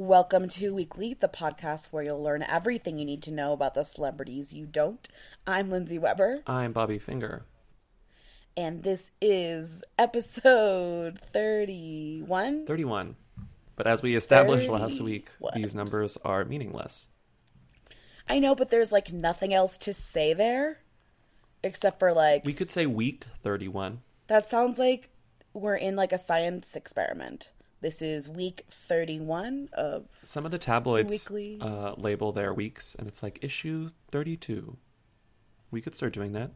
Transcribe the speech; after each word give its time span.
Welcome 0.00 0.48
to 0.50 0.74
Weekly, 0.74 1.14
the 1.14 1.26
podcast 1.26 1.86
where 1.86 2.02
you'll 2.02 2.22
learn 2.22 2.42
everything 2.42 2.98
you 2.98 3.06
need 3.06 3.22
to 3.22 3.30
know 3.30 3.54
about 3.54 3.72
the 3.72 3.84
celebrities 3.84 4.52
you 4.52 4.66
don't. 4.66 5.08
I'm 5.46 5.70
Lindsay 5.70 5.98
Weber, 5.98 6.40
I'm 6.46 6.72
Bobby 6.72 6.98
Finger. 6.98 7.46
and 8.58 8.82
this 8.82 9.10
is 9.22 9.82
episode 9.98 11.18
31. 11.32 12.66
31. 12.66 13.16
But 13.74 13.86
as 13.86 14.02
we 14.02 14.16
established 14.16 14.68
last 14.68 15.00
week, 15.00 15.30
these 15.54 15.74
numbers 15.74 16.18
are 16.22 16.44
meaningless. 16.44 17.08
I 18.28 18.38
know, 18.38 18.54
but 18.54 18.68
there's 18.68 18.92
like 18.92 19.14
nothing 19.14 19.54
else 19.54 19.78
to 19.78 19.94
say 19.94 20.34
there 20.34 20.80
except 21.62 21.98
for 21.98 22.12
like, 22.12 22.44
We 22.44 22.52
could 22.52 22.70
say 22.70 22.84
week 22.84 23.24
31. 23.42 24.02
that 24.26 24.50
sounds 24.50 24.78
like 24.78 25.08
we're 25.54 25.74
in 25.76 25.96
like 25.96 26.12
a 26.12 26.18
science 26.18 26.76
experiment. 26.76 27.48
This 27.80 28.00
is 28.00 28.28
week 28.28 28.62
31 28.70 29.68
of. 29.74 30.06
Some 30.22 30.44
of 30.44 30.50
the 30.50 30.58
tabloids 30.58 31.10
Weekly. 31.10 31.58
uh, 31.60 31.94
label 31.96 32.32
their 32.32 32.52
weeks, 32.54 32.94
and 32.94 33.06
it's 33.06 33.22
like 33.22 33.38
issue 33.42 33.90
32. 34.12 34.76
We 35.70 35.80
could 35.80 35.94
start 35.94 36.12
doing 36.12 36.32
that. 36.32 36.52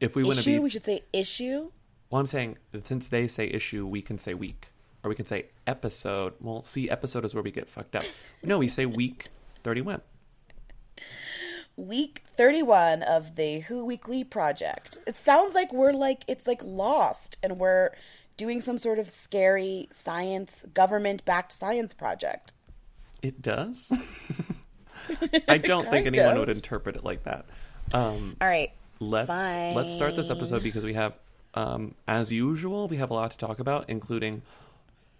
If 0.00 0.14
we 0.16 0.22
want 0.22 0.36
to 0.36 0.40
issue, 0.40 0.52
be. 0.52 0.58
we 0.60 0.70
should 0.70 0.84
say 0.84 1.02
issue. 1.12 1.70
Well, 2.10 2.20
I'm 2.20 2.26
saying, 2.26 2.58
since 2.84 3.08
they 3.08 3.26
say 3.26 3.46
issue, 3.48 3.86
we 3.86 4.02
can 4.02 4.18
say 4.18 4.34
week. 4.34 4.68
Or 5.02 5.08
we 5.08 5.14
can 5.14 5.26
say 5.26 5.46
episode. 5.66 6.34
Well, 6.40 6.62
see, 6.62 6.88
episode 6.88 7.24
is 7.24 7.34
where 7.34 7.42
we 7.42 7.50
get 7.50 7.68
fucked 7.68 7.94
up. 7.96 8.04
No, 8.42 8.58
we 8.58 8.68
say 8.68 8.86
week 8.86 9.26
31. 9.62 10.00
week 11.76 12.22
31 12.36 13.02
of 13.02 13.36
the 13.36 13.60
Who 13.60 13.84
Weekly 13.84 14.22
project. 14.24 14.98
It 15.06 15.16
sounds 15.16 15.54
like 15.54 15.72
we're 15.72 15.92
like 15.92 16.22
it's 16.28 16.46
like 16.46 16.60
lost 16.62 17.36
and 17.42 17.58
we're 17.58 17.90
doing 18.36 18.60
some 18.60 18.78
sort 18.78 18.98
of 18.98 19.08
scary 19.08 19.88
science 19.90 20.64
government 20.74 21.24
backed 21.24 21.52
science 21.52 21.94
project. 21.94 22.52
It 23.22 23.40
does? 23.40 23.92
I 25.48 25.58
don't 25.64 25.88
think 25.90 26.06
anyone 26.06 26.32
of. 26.32 26.38
would 26.38 26.48
interpret 26.48 26.96
it 26.96 27.04
like 27.04 27.24
that. 27.24 27.46
Um, 27.92 28.36
All 28.40 28.48
right. 28.48 28.72
let's 29.00 29.28
let's 29.28 29.94
start 29.94 30.16
this 30.16 30.30
episode 30.30 30.62
because 30.62 30.84
we 30.84 30.94
have 30.94 31.18
um, 31.54 31.94
as 32.08 32.32
usual 32.32 32.88
we 32.88 32.96
have 32.96 33.10
a 33.10 33.14
lot 33.14 33.30
to 33.32 33.38
talk 33.38 33.58
about 33.58 33.88
including 33.88 34.42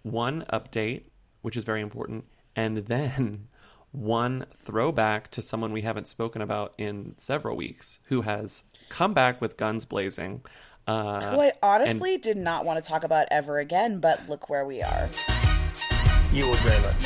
one 0.01 0.43
update 0.51 1.03
which 1.41 1.55
is 1.55 1.63
very 1.63 1.81
important 1.81 2.25
and 2.55 2.77
then 2.77 3.47
one 3.91 4.45
throwback 4.57 5.29
to 5.31 5.41
someone 5.41 5.71
we 5.71 5.81
haven't 5.81 6.07
spoken 6.07 6.41
about 6.41 6.73
in 6.77 7.13
several 7.17 7.55
weeks 7.55 7.99
who 8.05 8.21
has 8.21 8.63
come 8.89 9.13
back 9.13 9.39
with 9.39 9.57
guns 9.57 9.85
blazing 9.85 10.41
uh, 10.87 11.31
Who 11.31 11.41
I 11.41 11.51
honestly 11.61 12.17
did 12.17 12.37
not 12.37 12.65
want 12.65 12.83
to 12.83 12.87
talk 12.87 13.03
about 13.03 13.27
ever 13.31 13.59
again, 13.59 13.99
but 13.99 14.27
look 14.29 14.49
where 14.49 14.65
we 14.65 14.81
are. 14.81 15.09
You 16.31 16.47
will 16.47 16.55
dream 16.57 16.83
it. 16.83 17.01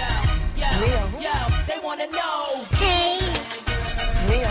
Yo, 0.58 1.30
they 1.68 1.80
wanna 1.84 2.08
know. 2.08 2.64
Hey, 2.72 3.20
Mia. 4.28 4.48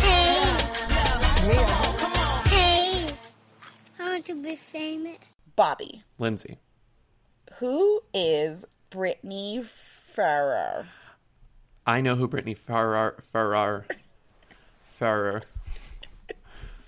hey, 0.00 1.48
Mia. 1.48 1.66
hey. 2.48 3.14
I 3.98 4.10
want 4.10 4.26
to 4.26 4.42
be 4.42 4.56
famous. 4.56 5.18
Bobby, 5.56 6.02
lindsay 6.18 6.58
who 7.58 8.02
is 8.12 8.66
Brittany 8.90 9.62
Ferrer? 9.64 10.86
i 11.86 12.00
know 12.00 12.16
who 12.16 12.26
brittany 12.26 12.54
farrar 12.54 13.14
farrar 13.20 13.86
farrar 14.86 15.42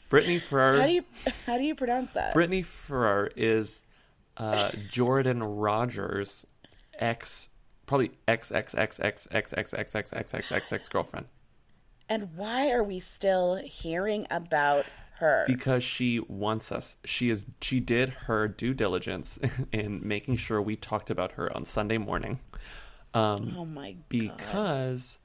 brittany 0.09 0.39
farrar 0.39 0.81
How 0.81 0.87
do 0.87 0.93
you 0.93 1.05
how 1.47 1.59
do 1.59 1.65
you 1.65 1.75
pronounce 1.75 2.13
that? 2.13 2.35
Brittany 2.35 2.63
Ferrer 2.63 3.31
is 3.37 3.83
uh, 4.37 4.71
Jordan 4.91 5.43
Rodgers' 5.43 6.45
ex, 6.99 7.51
probably 7.87 8.11
ex 8.29 8.53
ex 8.53 8.75
ex 8.75 9.01
ex 9.01 9.27
ex 9.31 9.53
ex 9.55 9.75
ex 9.75 9.95
ex 9.95 10.13
ex 10.13 10.35
ex 10.35 10.53
ex 10.53 10.73
ex 10.73 10.89
girlfriend 10.89 11.27
and 12.09 12.37
why 12.37 12.71
are 12.71 12.83
we 12.83 13.01
still 13.01 13.57
hearing 13.57 14.27
about 14.31 14.87
her? 15.19 15.45
because 15.47 15.83
she 15.83 16.21
wants 16.21 16.71
us. 16.71 16.99
She 17.05 17.31
is 17.31 17.47
she 17.61 17.81
did 17.81 18.11
her 18.11 18.49
due 18.49 18.75
diligence 18.75 19.39
in 19.73 20.07
making 20.07 20.37
sure 20.37 20.61
we 20.61 20.77
talked 20.77 21.11
about 21.11 21.33
her 21.33 21.55
on 21.57 21.65
Sunday 21.65 21.99
morning. 21.99 22.41
Um, 23.15 23.55
oh 23.57 23.65
my 23.65 23.93
god. 23.93 24.05
because 24.09 25.19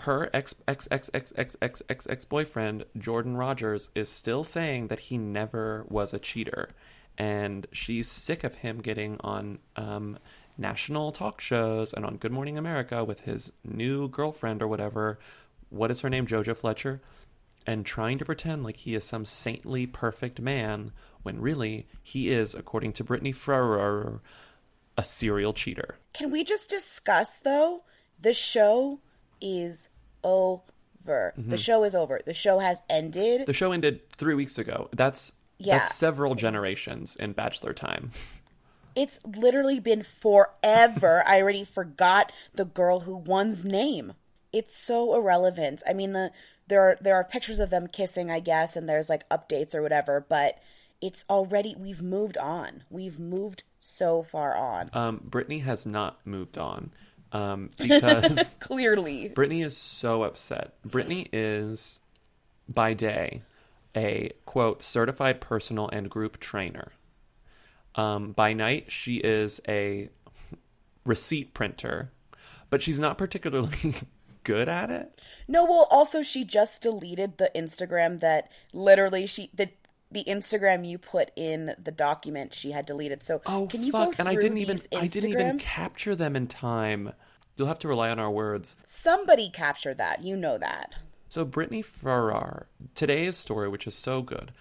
her 0.00 0.30
ex 0.32 0.54
ex 0.66 0.88
ex 0.90 1.10
ex 1.14 1.32
ex 1.36 1.56
ex 1.60 1.82
ex 1.88 2.06
ex 2.08 2.24
boyfriend 2.24 2.84
Jordan 2.98 3.36
Rodgers 3.36 3.90
is 3.94 4.08
still 4.08 4.42
saying 4.42 4.88
that 4.88 4.98
he 5.00 5.18
never 5.18 5.86
was 5.88 6.12
a 6.12 6.18
cheater, 6.18 6.70
and 7.16 7.66
she's 7.72 8.08
sick 8.08 8.42
of 8.42 8.56
him 8.56 8.80
getting 8.80 9.18
on 9.20 9.58
um, 9.76 10.18
national 10.58 11.12
talk 11.12 11.40
shows 11.40 11.92
and 11.92 12.04
on 12.04 12.16
Good 12.16 12.32
Morning 12.32 12.58
America 12.58 13.04
with 13.04 13.20
his 13.22 13.52
new 13.64 14.08
girlfriend 14.08 14.62
or 14.62 14.68
whatever. 14.68 15.18
What 15.70 15.90
is 15.90 16.00
her 16.00 16.10
name? 16.10 16.26
Jojo 16.26 16.56
Fletcher. 16.56 17.00
And 17.64 17.86
trying 17.86 18.18
to 18.18 18.24
pretend 18.24 18.64
like 18.64 18.78
he 18.78 18.96
is 18.96 19.04
some 19.04 19.24
saintly, 19.24 19.86
perfect 19.86 20.40
man 20.40 20.90
when 21.22 21.40
really 21.40 21.86
he 22.02 22.28
is, 22.28 22.54
according 22.54 22.92
to 22.94 23.04
Brittany 23.04 23.30
Ferrer, 23.30 24.20
a 24.98 25.04
serial 25.04 25.52
cheater. 25.52 25.98
Can 26.12 26.30
we 26.30 26.42
just 26.42 26.68
discuss 26.68 27.38
though? 27.38 27.84
The 28.20 28.34
show 28.34 29.00
is 29.42 29.88
over. 30.24 31.34
The 31.36 31.58
show 31.58 31.84
is 31.84 31.94
over. 31.94 32.20
The 32.24 32.32
show 32.34 32.60
has 32.60 32.80
ended. 32.88 33.40
Mm-hmm. 33.40 33.44
The 33.46 33.52
show 33.54 33.72
ended 33.72 34.08
three 34.12 34.34
weeks 34.34 34.56
ago. 34.56 34.88
That's 34.92 35.32
Yeah. 35.58 35.78
that's 35.78 35.94
several 35.94 36.34
generations 36.34 37.16
in 37.16 37.32
Bachelor 37.32 37.72
time. 37.74 38.10
It's 38.94 39.18
literally 39.24 39.80
been 39.80 40.02
forever. 40.02 41.24
I 41.26 41.40
already 41.40 41.64
forgot 41.64 42.30
the 42.54 42.64
girl 42.66 43.00
who 43.00 43.16
won's 43.16 43.64
name. 43.64 44.12
It's 44.52 44.76
so 44.76 45.14
irrelevant. 45.16 45.82
I 45.88 45.92
mean 45.92 46.12
the 46.12 46.30
there 46.68 46.80
are 46.82 46.96
there 47.00 47.16
are 47.16 47.24
pictures 47.24 47.58
of 47.58 47.70
them 47.70 47.86
kissing, 47.88 48.30
I 48.30 48.40
guess, 48.40 48.76
and 48.76 48.88
there's 48.88 49.08
like 49.08 49.28
updates 49.28 49.74
or 49.74 49.82
whatever, 49.82 50.24
but 50.28 50.58
it's 51.00 51.24
already 51.28 51.74
we've 51.76 52.02
moved 52.02 52.36
on. 52.38 52.84
We've 52.90 53.18
moved 53.18 53.64
so 53.78 54.22
far 54.22 54.54
on. 54.56 54.88
Um, 54.92 55.20
Brittany 55.24 55.58
has 55.60 55.84
not 55.86 56.24
moved 56.24 56.56
on 56.58 56.92
um, 57.32 57.70
because 57.78 58.54
Clearly. 58.60 59.28
Brittany 59.28 59.62
is 59.62 59.76
so 59.76 60.22
upset. 60.22 60.74
Brittany 60.84 61.28
is, 61.32 62.00
by 62.68 62.94
day, 62.94 63.42
a 63.96 64.32
quote 64.46 64.82
certified 64.82 65.40
personal 65.40 65.88
and 65.88 66.08
group 66.08 66.38
trainer. 66.38 66.92
Um, 67.94 68.32
by 68.32 68.52
night, 68.52 68.90
she 68.90 69.16
is 69.16 69.60
a 69.68 70.08
receipt 71.04 71.52
printer, 71.52 72.10
but 72.70 72.82
she's 72.82 72.98
not 72.98 73.18
particularly 73.18 73.94
good 74.44 74.68
at 74.68 74.90
it. 74.90 75.20
No, 75.46 75.64
well, 75.64 75.86
also 75.90 76.22
she 76.22 76.44
just 76.44 76.82
deleted 76.82 77.38
the 77.38 77.50
Instagram 77.54 78.20
that 78.20 78.50
literally 78.72 79.26
she 79.26 79.50
the 79.54 79.70
the 80.12 80.24
Instagram 80.24 80.86
you 80.88 80.98
put 80.98 81.30
in 81.36 81.74
the 81.78 81.90
document 81.92 82.54
she 82.54 82.70
had 82.70 82.86
deleted. 82.86 83.22
So 83.22 83.40
Oh 83.46 83.66
can 83.66 83.82
you 83.82 83.92
fuck! 83.92 84.08
go 84.08 84.12
through 84.12 84.22
and 84.22 84.28
I 84.28 84.40
didn't 84.40 84.58
even 84.58 84.78
I 84.94 85.06
didn't 85.06 85.30
even 85.30 85.58
capture 85.58 86.14
them 86.14 86.36
in 86.36 86.46
time. 86.46 87.12
You'll 87.56 87.68
have 87.68 87.78
to 87.80 87.88
rely 87.88 88.10
on 88.10 88.18
our 88.18 88.30
words. 88.30 88.76
Somebody 88.86 89.50
captured 89.50 89.98
that. 89.98 90.22
You 90.22 90.36
know 90.36 90.58
that. 90.58 90.94
So 91.28 91.44
Brittany 91.44 91.82
Farrar, 91.82 92.66
today's 92.94 93.36
story, 93.36 93.68
which 93.68 93.86
is 93.86 93.94
so 93.94 94.20
good, 94.22 94.52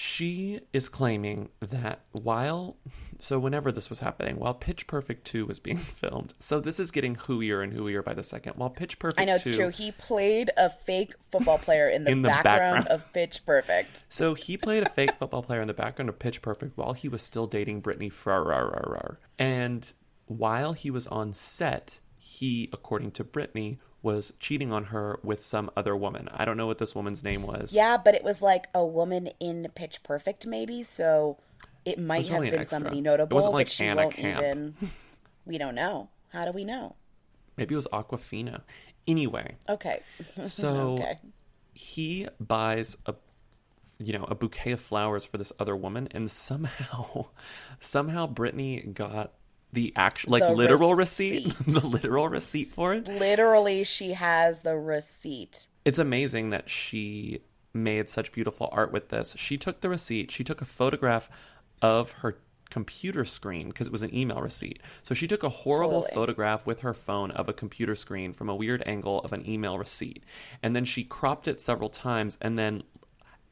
she 0.00 0.60
is 0.72 0.88
claiming 0.88 1.48
that 1.58 1.98
while 2.12 2.76
so 3.18 3.36
whenever 3.36 3.72
this 3.72 3.90
was 3.90 3.98
happening, 3.98 4.38
while 4.38 4.54
Pitch 4.54 4.86
Perfect 4.86 5.26
2 5.26 5.44
was 5.44 5.58
being 5.58 5.76
filmed, 5.76 6.34
so 6.38 6.60
this 6.60 6.78
is 6.78 6.92
getting 6.92 7.16
hooier 7.16 7.64
and 7.64 7.72
hooier 7.72 8.04
by 8.04 8.14
the 8.14 8.22
second. 8.22 8.52
While 8.54 8.70
Pitch 8.70 9.00
Perfect 9.00 9.20
I 9.20 9.24
know 9.24 9.34
it's 9.34 9.42
2 9.42 9.52
true. 9.54 9.68
He 9.70 9.90
played 9.90 10.52
a 10.56 10.70
fake 10.70 11.14
football 11.30 11.58
player 11.58 11.88
in 11.88 12.04
the, 12.04 12.10
In 12.12 12.22
the 12.22 12.28
background, 12.28 12.84
background. 12.84 12.88
of 13.02 13.12
Pitch 13.12 13.44
Perfect. 13.44 14.04
So 14.08 14.34
he 14.34 14.56
played 14.56 14.84
a 14.84 14.88
fake 14.88 15.14
football 15.18 15.42
player 15.42 15.60
in 15.60 15.66
the 15.66 15.74
background 15.74 16.10
of 16.10 16.20
Pitch 16.20 16.42
Perfect 16.42 16.78
while 16.78 16.92
he 16.92 17.08
was 17.08 17.20
still 17.20 17.48
dating 17.48 17.80
Brittany 17.80 18.08
Farrar. 18.08 19.18
And 19.36 19.92
while 20.26 20.74
he 20.74 20.92
was 20.92 21.08
on 21.08 21.32
set, 21.32 21.98
he, 22.18 22.70
according 22.72 23.10
to 23.12 23.24
Brittany, 23.24 23.80
was 24.02 24.32
cheating 24.38 24.72
on 24.72 24.84
her 24.86 25.18
with 25.22 25.44
some 25.44 25.70
other 25.76 25.96
woman. 25.96 26.28
I 26.32 26.44
don't 26.44 26.56
know 26.56 26.66
what 26.66 26.78
this 26.78 26.94
woman's 26.94 27.24
name 27.24 27.42
was. 27.42 27.74
Yeah, 27.74 27.96
but 27.96 28.14
it 28.14 28.22
was 28.22 28.40
like 28.40 28.66
a 28.74 28.84
woman 28.86 29.30
in 29.40 29.68
Pitch 29.74 30.02
Perfect, 30.02 30.46
maybe. 30.46 30.82
So 30.82 31.38
it 31.84 31.98
might 31.98 32.26
have 32.26 32.30
probably 32.30 32.50
been 32.50 32.66
somebody 32.66 32.98
It 32.98 33.02
notable. 33.02 33.34
wasn't 33.34 33.54
like 33.54 33.66
but 33.66 33.72
she 33.72 33.84
Anna 33.84 34.02
won't 34.02 34.14
Camp. 34.14 34.38
even. 34.42 34.74
We 35.46 35.58
don't 35.58 35.74
know. 35.74 36.10
How 36.32 36.44
do 36.44 36.52
we 36.52 36.64
know? 36.64 36.94
Maybe 37.56 37.74
it 37.74 37.76
was 37.76 37.88
Aquafina. 37.88 38.60
Anyway, 39.06 39.56
Okay. 39.68 40.00
so 40.46 40.94
okay. 40.98 41.16
he 41.72 42.28
buys 42.38 42.96
a 43.06 43.14
you 43.98 44.12
know 44.12 44.24
a 44.24 44.34
bouquet 44.36 44.70
of 44.72 44.80
flowers 44.80 45.24
for 45.24 45.38
this 45.38 45.52
other 45.58 45.74
woman 45.74 46.06
and 46.12 46.30
somehow 46.30 47.26
somehow 47.80 48.28
brittany 48.28 48.80
got 48.82 49.32
the 49.72 49.92
actual 49.96 50.32
like 50.32 50.42
The 50.42 50.52
literal 50.52 50.94
receipt, 50.94 51.44
receipt. 51.46 51.66
the 51.80 51.86
literal 51.86 52.28
receipt 52.28 52.72
for 52.72 52.94
it 52.94 53.06
Literally, 53.06 53.84
she 53.84 54.12
has 54.12 54.62
the 54.62 54.76
receipt. 54.76 55.66
it's 55.84 55.98
amazing 55.98 56.50
that 56.50 56.68
she 56.70 57.40
made 57.74 58.08
such 58.08 58.32
beautiful 58.32 58.68
art 58.72 58.90
with 58.92 59.10
this 59.10 59.34
she 59.38 59.56
took 59.58 59.80
the 59.82 59.88
receipt 59.90 60.30
she 60.30 60.42
took 60.42 60.60
a 60.62 60.64
photograph 60.64 61.28
of 61.82 62.12
her 62.22 62.38
computer 62.70 63.24
screen 63.24 63.68
because 63.68 63.86
it 63.86 63.92
was 63.92 64.02
an 64.02 64.14
email 64.14 64.42
receipt. 64.42 64.78
So 65.02 65.14
she 65.14 65.26
took 65.26 65.42
a 65.42 65.48
horrible 65.48 66.02
Totally. 66.02 66.14
photograph 66.14 66.66
with 66.66 66.80
her 66.80 66.92
phone 66.92 67.30
of 67.30 67.48
a 67.48 67.54
computer 67.54 67.94
screen 67.94 68.34
from 68.34 68.50
a 68.50 68.54
weird 68.54 68.82
angle 68.84 69.20
of 69.20 69.32
an 69.32 69.48
email 69.48 69.78
receipt. 69.78 70.22
And 70.62 70.76
then 70.76 70.84
she 70.84 71.02
cropped 71.02 71.48
it 71.48 71.62
several 71.62 71.88
times 71.88 72.36
and 72.42 72.58
then 72.58 72.82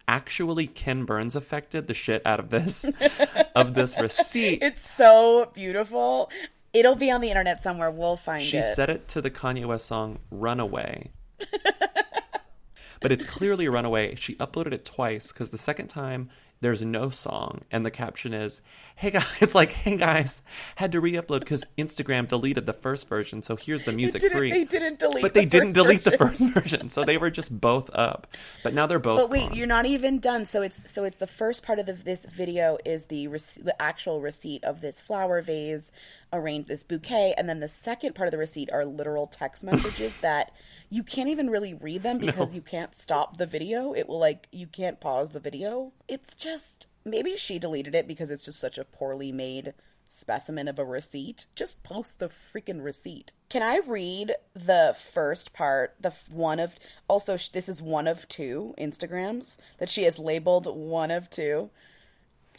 actually 0.09 0.67
Ken 0.67 1.05
Burns 1.05 1.35
affected 1.35 1.87
the 1.87 1.95
shit 1.95 2.23
out 2.25 2.41
of 2.41 2.51
this 2.51 2.85
of 3.55 3.75
this 3.75 3.99
receipt. 3.99 4.63
It's 4.63 4.89
so 4.89 5.51
beautiful. 5.55 6.31
It'll 6.73 6.97
be 6.97 7.11
on 7.11 7.21
the 7.21 7.29
internet 7.29 7.63
somewhere. 7.63 7.91
We'll 7.91 8.17
find 8.17 8.43
it. 8.43 8.47
She 8.47 8.59
it. 8.59 8.75
set 8.75 8.91
it 8.91 9.09
to 9.09 9.23
the 9.23 9.31
Kanye 9.31 9.67
West 9.67 9.87
song 9.87 10.19
Runaway. 10.31 11.11
but 13.01 13.13
it's 13.13 13.25
clearly 13.25 13.67
a 13.67 13.71
runaway. 13.71 14.15
She 14.15 14.35
uploaded 14.37 14.73
it 14.73 14.85
twice 14.85 15.33
because 15.33 15.51
the 15.51 15.59
second 15.59 15.89
time 15.89 16.29
there's 16.61 16.83
no 16.83 17.11
song 17.11 17.63
and 17.71 17.85
the 17.85 17.91
caption 17.91 18.33
is, 18.33 18.63
"Hey 18.95 19.11
guys, 19.11 19.27
it's 19.41 19.55
like, 19.55 19.73
hey 19.73 19.97
guys, 19.97 20.43
had 20.77 20.93
to 20.93 21.01
re-upload 21.01 21.41
because 21.41 21.65
Instagram 21.77 22.29
deleted 22.29 22.67
the 22.67 22.73
first 22.73 23.09
version, 23.09 23.43
so 23.43 23.57
here's 23.57 23.85
the 23.85 23.93
music 23.93 24.23
didn't- 24.23 24.39
free." 24.39 24.51
they 24.51 24.65
didn't 24.65 24.99
delete 24.99 25.23
but 25.23 25.35
the 25.35 25.41
they 25.41 25.47
didn't 25.47 25.75
first 25.75 25.75
delete 25.75 26.03
the 26.05 26.19
first 26.19 26.41
version, 26.55 26.89
so 26.89 27.05
they 27.05 27.19
were 27.19 27.31
just 27.31 27.59
both 27.61 27.91
up. 27.93 28.27
But 28.63 28.75
now 28.75 28.87
they're 28.87 28.99
both. 28.99 29.19
But 29.19 29.31
wait, 29.31 29.49
gone. 29.49 29.55
you're 29.55 29.67
not 29.67 29.87
even 29.87 30.19
done. 30.19 30.45
So 30.47 30.63
it's 30.63 30.91
so 30.91 31.05
it's 31.05 31.19
the 31.19 31.27
first 31.27 31.63
part 31.63 31.79
of 31.79 31.87
the, 31.87 31.93
this 31.93 32.25
video 32.27 32.79
is 32.85 33.07
the 33.07 33.27
the 33.27 33.75
actual 33.81 34.21
receipt 34.21 34.65
of 34.65 34.81
this 34.81 35.01
flower 35.01 35.43
vase, 35.43 35.91
arranged 36.33 36.69
this 36.69 36.83
bouquet, 36.83 37.35
and 37.37 37.49
then 37.49 37.61
the 37.61 37.69
second 37.69 38.15
part 38.15 38.29
of 38.29 38.33
the 38.33 38.39
receipt 38.39 38.71
are 38.73 38.85
literal 38.85 39.27
text 39.27 39.65
messages 39.71 40.17
that 40.19 40.53
you 40.89 41.03
can't 41.03 41.29
even 41.29 41.51
really 41.51 41.75
read 41.75 42.03
them 42.03 42.19
because 42.19 42.55
you 42.55 42.61
can't 42.61 42.95
stop 42.95 43.37
the 43.39 43.47
video. 43.47 43.93
It 43.93 44.09
will 44.09 44.21
like 44.21 44.47
you 44.53 44.67
can't 44.67 45.01
pause 45.01 45.33
the 45.33 45.41
video. 45.41 45.93
It's 46.09 46.35
just 46.35 46.56
maybe 47.05 47.37
she 47.37 47.59
deleted 47.59 47.95
it 47.95 48.09
because 48.09 48.31
it's 48.31 48.45
just 48.45 48.59
such 48.59 48.79
a 48.79 48.85
poorly 48.85 49.33
made 49.33 49.75
specimen 50.09 50.69
of 50.69 50.79
a 50.79 50.85
receipt. 50.85 51.47
Just 51.55 51.83
post 51.83 52.19
the 52.19 52.29
freaking 52.29 52.83
receipt. 52.83 53.33
Can 53.49 53.63
I 53.63 53.81
read 53.87 54.33
the 54.55 54.97
first 54.99 55.53
part? 55.53 55.95
The 56.01 56.13
one 56.31 56.61
of 56.61 56.77
also 57.09 57.37
this 57.37 57.69
is 57.69 57.83
one 57.83 58.09
of 58.09 58.29
two 58.29 58.75
Instagrams 58.79 59.57
that 59.79 59.89
she 59.89 60.05
has 60.05 60.19
labeled 60.19 60.67
one 60.67 61.11
of 61.11 61.31
two. 61.31 61.71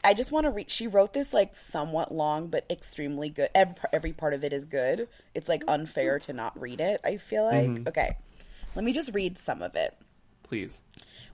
I 0.04 0.14
just 0.14 0.32
want 0.32 0.46
to 0.46 0.52
read. 0.52 0.70
She 0.70 0.88
wrote 0.88 1.14
this 1.14 1.34
like 1.34 1.58
somewhat 1.58 2.14
long, 2.14 2.48
but 2.48 2.66
extremely 2.70 3.30
good. 3.30 3.50
Every, 3.56 3.76
every 3.92 4.14
part 4.14 4.34
of 4.34 4.44
it 4.44 4.54
is 4.54 4.66
good. 4.66 5.08
It's 5.34 5.50
like 5.50 5.64
unfair 5.68 6.20
to 6.20 6.34
not 6.34 6.60
read 6.60 6.80
it. 6.80 7.02
I 7.04 7.18
feel 7.18 7.46
like. 7.46 7.70
Mm-hmm. 7.70 7.88
Okay, 7.90 8.18
let 8.76 8.86
me 8.86 8.94
just 8.94 9.14
read 9.14 9.38
some 9.38 9.62
of 9.62 9.76
it. 9.76 9.98
Please. 10.48 10.82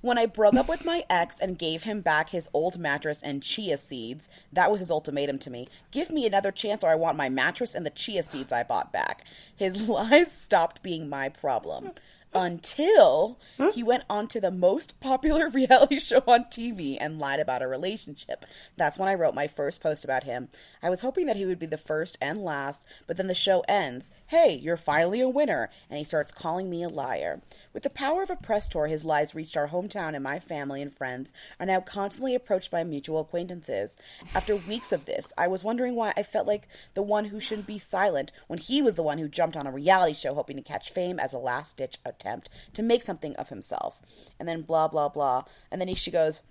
When 0.02 0.18
I 0.18 0.26
broke 0.26 0.56
up 0.56 0.68
with 0.68 0.84
my 0.84 1.06
ex 1.10 1.40
and 1.40 1.58
gave 1.58 1.84
him 1.84 2.02
back 2.02 2.30
his 2.30 2.50
old 2.54 2.78
mattress 2.78 3.22
and 3.22 3.42
chia 3.42 3.78
seeds, 3.78 4.28
that 4.52 4.70
was 4.70 4.82
his 4.82 4.92
ultimatum 4.92 5.40
to 5.40 5.50
me. 5.50 5.70
Give 5.92 6.12
me 6.12 6.26
another 6.26 6.52
chance 6.52 6.84
or 6.84 6.90
I 6.90 6.96
want 6.96 7.16
my 7.16 7.30
mattress 7.30 7.74
and 7.74 7.86
the 7.86 7.90
chia 7.90 8.24
seeds 8.24 8.52
I 8.52 8.64
bought 8.64 8.92
back. 8.92 9.24
His 9.56 9.88
lies 9.88 10.30
stopped 10.30 10.84
being 10.84 11.08
my 11.08 11.30
problem. 11.30 11.92
Until 12.36 13.38
he 13.74 13.84
went 13.84 14.06
on 14.10 14.28
to 14.30 14.42
the 14.42 14.50
most 14.50 15.00
popular 15.00 15.50
reality 15.52 16.00
show 16.00 16.24
on 16.28 16.46
TV 16.46 16.98
and 17.00 17.20
lied 17.20 17.40
about 17.40 17.62
a 17.62 17.68
relationship. 17.68 18.44
That's 18.76 18.98
when 18.98 19.08
I 19.08 19.14
wrote 19.14 19.36
my 19.36 19.48
first 19.48 19.82
post 19.82 20.04
about 20.04 20.24
him. 20.24 20.50
I 20.82 20.90
was 20.90 21.02
hoping 21.02 21.28
that 21.28 21.36
he 21.36 21.46
would 21.46 21.60
be 21.60 21.68
the 21.68 21.78
first 21.78 22.18
and 22.20 22.40
last, 22.40 22.88
but 23.06 23.18
then 23.18 23.28
the 23.28 23.36
show 23.36 23.64
ends. 23.68 24.12
Hey, 24.26 24.60
you're 24.62 24.78
finally 24.78 25.22
a 25.22 25.30
winner. 25.30 25.70
And 25.92 26.00
he 26.00 26.04
starts 26.04 26.32
calling 26.32 26.72
me 26.72 26.82
a 26.82 26.90
liar. 26.90 27.42
With 27.74 27.82
the 27.82 27.90
power 27.90 28.22
of 28.22 28.30
a 28.30 28.36
press 28.36 28.70
tour, 28.70 28.86
his 28.86 29.04
lies 29.04 29.34
reached 29.34 29.58
our 29.58 29.70
hometown, 29.70 30.14
and 30.14 30.24
my 30.24 30.40
family 30.40 30.80
and 30.80 30.94
friends 30.94 31.34
are 31.60 31.66
now 31.66 31.80
constantly 31.80 32.36
approached 32.36 32.70
by 32.70 32.84
mutual 32.84 33.20
acquaintances. 33.20 33.98
After 34.36 34.56
weeks 34.56 34.92
of 34.92 35.06
this, 35.06 35.34
I 35.40 35.48
was 35.48 35.64
wondering 35.64 35.96
why 35.96 36.14
I 36.16 36.22
felt 36.22 36.46
like 36.46 36.68
the 36.94 37.02
one 37.02 37.26
who 37.26 37.40
shouldn't 37.40 37.66
be 37.66 37.80
silent 37.80 38.32
when 38.46 38.60
he 38.60 38.84
was 38.84 38.94
the 38.94 39.02
one 39.02 39.18
who 39.18 39.28
jumped 39.28 39.58
on 39.58 39.66
a 39.66 39.72
reality 39.72 40.14
show 40.14 40.36
hoping 40.36 40.58
to 40.58 40.62
catch 40.62 40.92
fame 40.92 41.20
as 41.20 41.34
a 41.34 41.40
last 41.40 41.78
ditch 41.78 41.98
attempt 42.06 42.48
to 42.74 42.84
make 42.84 43.02
something 43.02 43.36
of 43.38 43.50
himself. 43.50 44.00
And 44.40 44.48
then 44.48 44.62
blah, 44.62 44.88
blah, 44.88 45.10
blah. 45.10 45.46
And 45.72 45.82
then 45.82 45.88
he, 45.88 45.96
she 45.96 46.12
goes, 46.12 46.42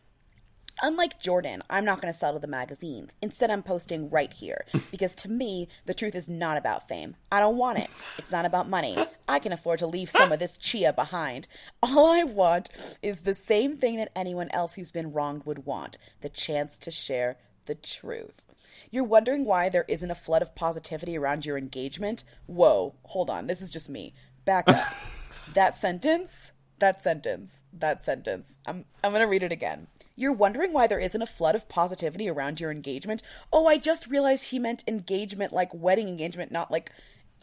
Unlike 0.81 1.21
Jordan, 1.21 1.63
I'm 1.69 1.85
not 1.85 2.01
going 2.01 2.13
to 2.13 2.19
sell 2.19 2.33
to 2.33 2.39
the 2.39 2.47
magazines. 2.47 3.15
Instead, 3.21 3.51
I'm 3.51 3.63
posting 3.63 4.09
right 4.11 4.33
here 4.33 4.65
because 4.91 5.15
to 5.17 5.31
me, 5.31 5.69
the 5.87 5.95
truth 5.95 6.15
is 6.15 6.29
not 6.29 6.57
about 6.57 6.89
fame. 6.89 7.17
I 7.31 7.41
don't 7.41 7.57
want 7.57 7.79
it. 7.79 7.91
It's 8.19 8.33
not 8.33 8.47
about 8.47 8.69
money. 8.69 8.97
I 9.29 9.39
can 9.39 9.53
afford 9.53 9.79
to 9.81 9.87
leave 9.87 10.11
some 10.11 10.33
of 10.33 10.39
this 10.39 10.57
chia 10.59 10.93
behind. 10.93 11.49
All 11.83 12.07
I 12.07 12.25
want 12.25 12.71
is 13.03 13.21
the 13.21 13.35
same 13.35 13.77
thing 13.77 13.97
that 13.97 14.13
anyone 14.17 14.49
else 14.51 14.75
who's 14.75 14.91
been 14.91 15.13
wronged 15.13 15.45
would 15.45 15.67
want 15.67 15.99
the 16.21 16.29
chance 16.29 16.79
to 16.79 16.91
share 16.91 17.37
the 17.67 17.75
truth. 17.75 18.47
You're 18.91 19.05
wondering 19.05 19.45
why 19.45 19.69
there 19.69 19.87
isn't 19.89 20.11
a 20.11 20.15
flood 20.15 20.43
of 20.43 20.55
positivity 20.55 21.17
around 21.17 21.47
your 21.47 21.57
engagement? 21.57 22.25
Whoa, 22.47 22.95
hold 23.05 23.31
on. 23.31 23.47
This 23.47 23.63
is 23.63 23.71
just 23.71 23.89
me. 23.89 24.15
Back 24.45 24.69
up. 24.69 24.85
that 25.55 25.77
sentence, 25.77 26.53
that 26.79 27.03
sentence, 27.03 27.63
that 27.73 28.03
sentence. 28.03 28.57
I'm, 28.67 28.85
I'm 29.03 29.13
going 29.13 29.23
to 29.23 29.29
read 29.29 29.43
it 29.43 29.53
again. 29.53 29.87
You're 30.17 30.33
wondering 30.33 30.73
why 30.73 30.87
there 30.87 30.99
isn't 30.99 31.21
a 31.21 31.27
flood 31.27 31.55
of 31.55 31.69
positivity 31.69 32.29
around 32.29 32.61
your 32.61 32.71
engagement? 32.71 33.23
Oh, 33.53 33.67
I 33.67 33.79
just 33.79 34.07
realized 34.07 34.51
he 34.51 34.59
meant 34.59 34.85
engagement 34.87 35.53
like 35.53 35.73
wedding 35.73 36.09
engagement, 36.09 36.53
not 36.53 36.71
like 36.71 36.93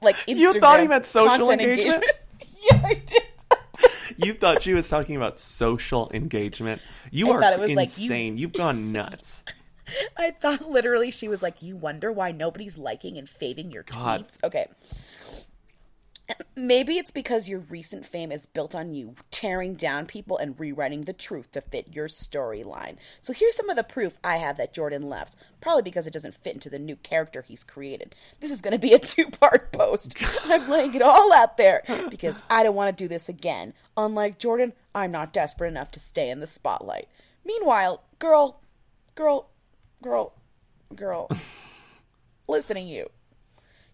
like 0.01 0.16
Instagram 0.27 0.38
You 0.38 0.60
thought 0.60 0.80
he 0.80 0.88
meant 0.88 1.06
social 1.06 1.48
content 1.48 1.62
engagement? 1.62 2.06
yeah, 2.71 2.81
I 2.83 2.94
did. 2.94 3.24
You 4.18 4.33
thought 4.33 4.63
she 4.63 4.74
was 4.74 4.89
talking 4.89 5.16
about 5.16 5.39
social 5.39 6.12
engagement. 6.13 6.81
You 7.10 7.31
I 7.31 7.36
are 7.36 7.54
it 7.54 7.60
was 7.60 7.71
like 7.71 7.98
you- 7.98 8.04
insane. 8.04 8.38
You've 8.38 8.51
gone 8.51 8.92
nuts. 8.92 9.45
I 10.18 10.31
thought 10.31 10.69
literally 10.69 11.10
she 11.10 11.27
was 11.27 11.42
like, 11.42 11.62
"You 11.62 11.75
wonder 11.77 12.12
why 12.12 12.31
nobody's 12.31 12.77
liking 12.77 13.18
and 13.18 13.30
faving 13.30 13.71
your 13.71 13.83
God. 13.83 14.27
tweets." 14.27 14.44
Okay. 14.44 14.68
Maybe 16.56 16.98
it's 16.98 17.12
because 17.12 17.48
your 17.48 17.60
recent 17.60 18.06
fame 18.06 18.31
is 18.31 18.46
built 18.46 18.76
on 18.76 18.94
you 18.94 19.16
tearing 19.31 19.76
down 19.76 20.06
people 20.06 20.38
and 20.38 20.60
rewriting 20.60 21.04
the 21.04 21.14
truth 21.14 21.52
to 21.54 21.62
fit 21.62 21.94
your 21.94 22.08
storyline. 22.08 22.98
So 23.22 23.34
here's 23.34 23.56
some 23.56 23.70
of 23.70 23.76
the 23.76 23.84
proof 23.84 24.18
I 24.24 24.38
have 24.38 24.58
that 24.58 24.74
Jordan 24.74 25.10
left. 25.10 25.36
Probably 25.62 25.84
because 25.84 26.06
it 26.06 26.14
doesn't 26.14 26.36
fit 26.36 26.54
into 26.54 26.70
the 26.70 26.80
new 26.80 26.98
character 26.98 27.42
he's 27.42 27.64
created. 27.64 28.14
This 28.40 28.52
is 28.52 28.62
going 28.62 28.74
to 28.74 28.80
be 28.80 28.94
a 28.94 29.00
two 29.00 29.30
part 29.30 29.72
post. 29.72 30.16
I'm 30.46 30.70
laying 30.70 30.96
it 30.96 31.02
all 31.02 31.34
out 31.34 31.58
there 31.58 31.84
because 32.10 32.40
I 32.50 32.64
don't 32.64 32.76
want 32.76 32.96
to 32.96 33.04
do 33.04 33.08
this 33.08 33.30
again. 33.30 33.74
Unlike 33.98 34.40
Jordan, 34.40 34.74
I'm 34.94 35.12
not 35.12 35.34
desperate 35.34 35.70
enough 35.70 35.92
to 35.92 36.00
stay 36.00 36.30
in 36.30 36.40
the 36.40 36.48
spotlight. 36.48 37.08
Meanwhile, 37.46 38.04
girl, 38.20 38.62
girl, 39.16 39.50
girl, 40.02 40.34
girl, 40.96 41.30
listen 42.48 42.76
to 42.76 42.81
you. 42.81 43.10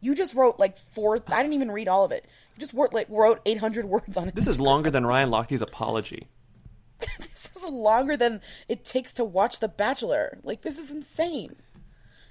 You 0.05 0.13
just 0.13 0.35
wrote 0.35 0.59
like 0.59 0.77
four. 0.77 1.17
I 1.29 1.41
didn't 1.41 1.53
even 1.53 1.71
read 1.71 1.87
all 1.87 2.05
of 2.05 2.11
it. 2.11 2.27
You 2.53 2.59
just 2.59 2.73
wrote 2.73 2.93
like 2.93 3.07
wrote 3.09 3.41
800 3.43 3.85
words 3.89 4.15
on 4.17 4.27
it. 4.27 4.35
This 4.35 4.47
is 4.47 4.61
longer 4.61 4.91
than 4.91 5.03
Ryan 5.03 5.31
Lochte's 5.31 5.63
apology. 5.63 6.27
this 6.99 7.49
is 7.55 7.63
longer 7.63 8.15
than 8.15 8.41
it 8.69 8.85
takes 8.85 9.13
to 9.13 9.23
watch 9.23 9.59
The 9.59 9.67
Bachelor. 9.67 10.37
Like 10.43 10.61
this 10.61 10.77
is 10.77 10.91
insane. 10.91 11.55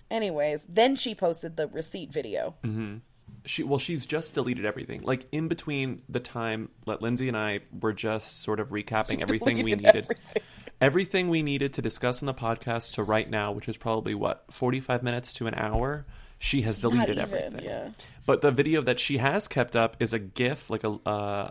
Anyways, 0.09 0.67
then 0.69 0.95
she 0.95 1.17
posted 1.17 1.57
the 1.57 1.67
receipt 1.67 2.13
video. 2.13 2.55
Mm-hmm. 2.63 2.99
She 3.45 3.65
well, 3.65 3.81
she's 3.81 4.07
just 4.07 4.35
deleted 4.35 4.65
everything. 4.65 5.03
Like 5.03 5.27
in 5.33 5.49
between 5.49 6.01
the 6.09 6.21
time 6.21 6.69
that 6.87 7.03
Lindsay 7.03 7.27
and 7.27 7.37
I 7.37 7.59
were 7.81 7.93
just 7.93 8.41
sort 8.41 8.61
of 8.61 8.69
recapping 8.69 9.21
everything 9.21 9.57
we 9.65 9.75
needed. 9.75 10.05
everything. 10.05 10.43
Everything 10.81 11.29
we 11.29 11.43
needed 11.43 11.75
to 11.75 11.83
discuss 11.83 12.23
in 12.23 12.27
the 12.27 12.35
podcast 12.35 12.93
to 12.95 13.03
right 13.03 13.29
now, 13.29 13.51
which 13.51 13.69
is 13.69 13.77
probably 13.77 14.15
what, 14.15 14.45
45 14.51 15.03
minutes 15.03 15.33
to 15.33 15.49
an 15.49 15.55
hour, 15.55 16.07
she 16.45 16.63
has 16.63 16.81
deleted 16.81 17.17
even, 17.17 17.19
everything. 17.21 17.65
yeah. 17.65 17.91
But 18.27 18.43
the 18.43 18.51
video 18.51 18.83
that 18.83 19.01
she 19.01 19.17
has 19.19 19.49
kept 19.49 19.75
up 19.75 19.97
is 19.99 20.13
a 20.13 20.19
GIF, 20.19 20.69
like 20.71 20.85
a 20.85 20.91
uh, 21.07 21.51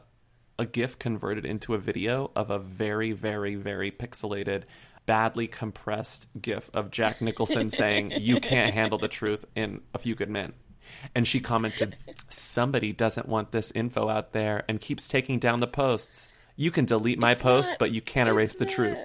a 0.60 0.66
GIF 0.68 1.00
converted 1.00 1.46
into 1.46 1.74
a 1.74 1.80
video 1.80 2.32
of 2.36 2.52
a 2.52 2.60
very, 2.60 3.12
very, 3.12 3.56
very 3.56 3.90
pixelated, 3.92 4.64
badly 5.08 5.48
compressed 5.48 6.28
GIF 6.40 6.70
of 6.76 6.92
Jack 6.92 7.22
Nicholson 7.22 7.70
saying, 7.82 8.12
"You 8.20 8.40
can't 8.40 8.74
handle 8.74 9.00
the 9.00 9.08
truth" 9.08 9.46
in 9.56 9.82
A 9.94 9.98
Few 9.98 10.14
Good 10.16 10.30
Men. 10.30 10.54
And 11.16 11.28
she 11.28 11.40
commented, 11.40 11.96
"Somebody 12.30 12.92
doesn't 12.94 13.28
want 13.28 13.52
this 13.52 13.72
info 13.72 14.10
out 14.10 14.34
there 14.34 14.64
and 14.68 14.80
keeps 14.80 15.08
taking 15.08 15.40
down 15.40 15.60
the 15.60 15.68
posts. 15.68 16.28
You 16.56 16.70
can 16.70 16.86
delete 16.86 17.18
my 17.20 17.32
It's 17.32 17.42
posts, 17.42 17.72
not- 17.72 17.80
but 17.80 17.92
you 17.92 18.02
can't 18.02 18.30
erase 18.30 18.54
the 18.56 18.66
truth." 18.68 18.98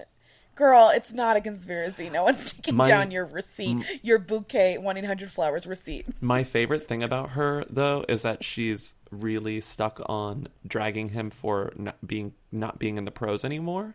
Girl, 0.58 0.90
it's 0.92 1.12
not 1.12 1.36
a 1.36 1.40
conspiracy. 1.40 2.10
No 2.10 2.24
one's 2.24 2.52
taking 2.52 2.74
My- 2.74 2.88
down 2.88 3.12
your 3.12 3.24
receipt, 3.24 3.86
your 4.02 4.18
bouquet, 4.18 4.76
1 4.76 4.96
800 4.96 5.30
flowers 5.30 5.68
receipt. 5.68 6.20
My 6.20 6.42
favorite 6.42 6.82
thing 6.82 7.00
about 7.00 7.30
her, 7.30 7.64
though, 7.70 8.04
is 8.08 8.22
that 8.22 8.42
she's 8.42 8.94
really 9.12 9.60
stuck 9.60 10.02
on 10.06 10.48
dragging 10.66 11.10
him 11.10 11.30
for 11.30 11.72
not 11.76 12.04
being 12.04 12.32
not 12.50 12.80
being 12.80 12.98
in 12.98 13.04
the 13.04 13.12
pros 13.12 13.44
anymore, 13.44 13.94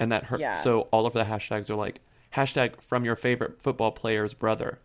and 0.00 0.10
that 0.10 0.24
her. 0.24 0.38
Yeah. 0.40 0.56
So 0.56 0.88
all 0.90 1.06
of 1.06 1.12
the 1.12 1.22
hashtags 1.22 1.70
are 1.70 1.76
like 1.76 2.00
hashtag 2.34 2.80
from 2.80 3.04
your 3.04 3.14
favorite 3.14 3.60
football 3.60 3.92
player's 3.92 4.34
brother, 4.34 4.80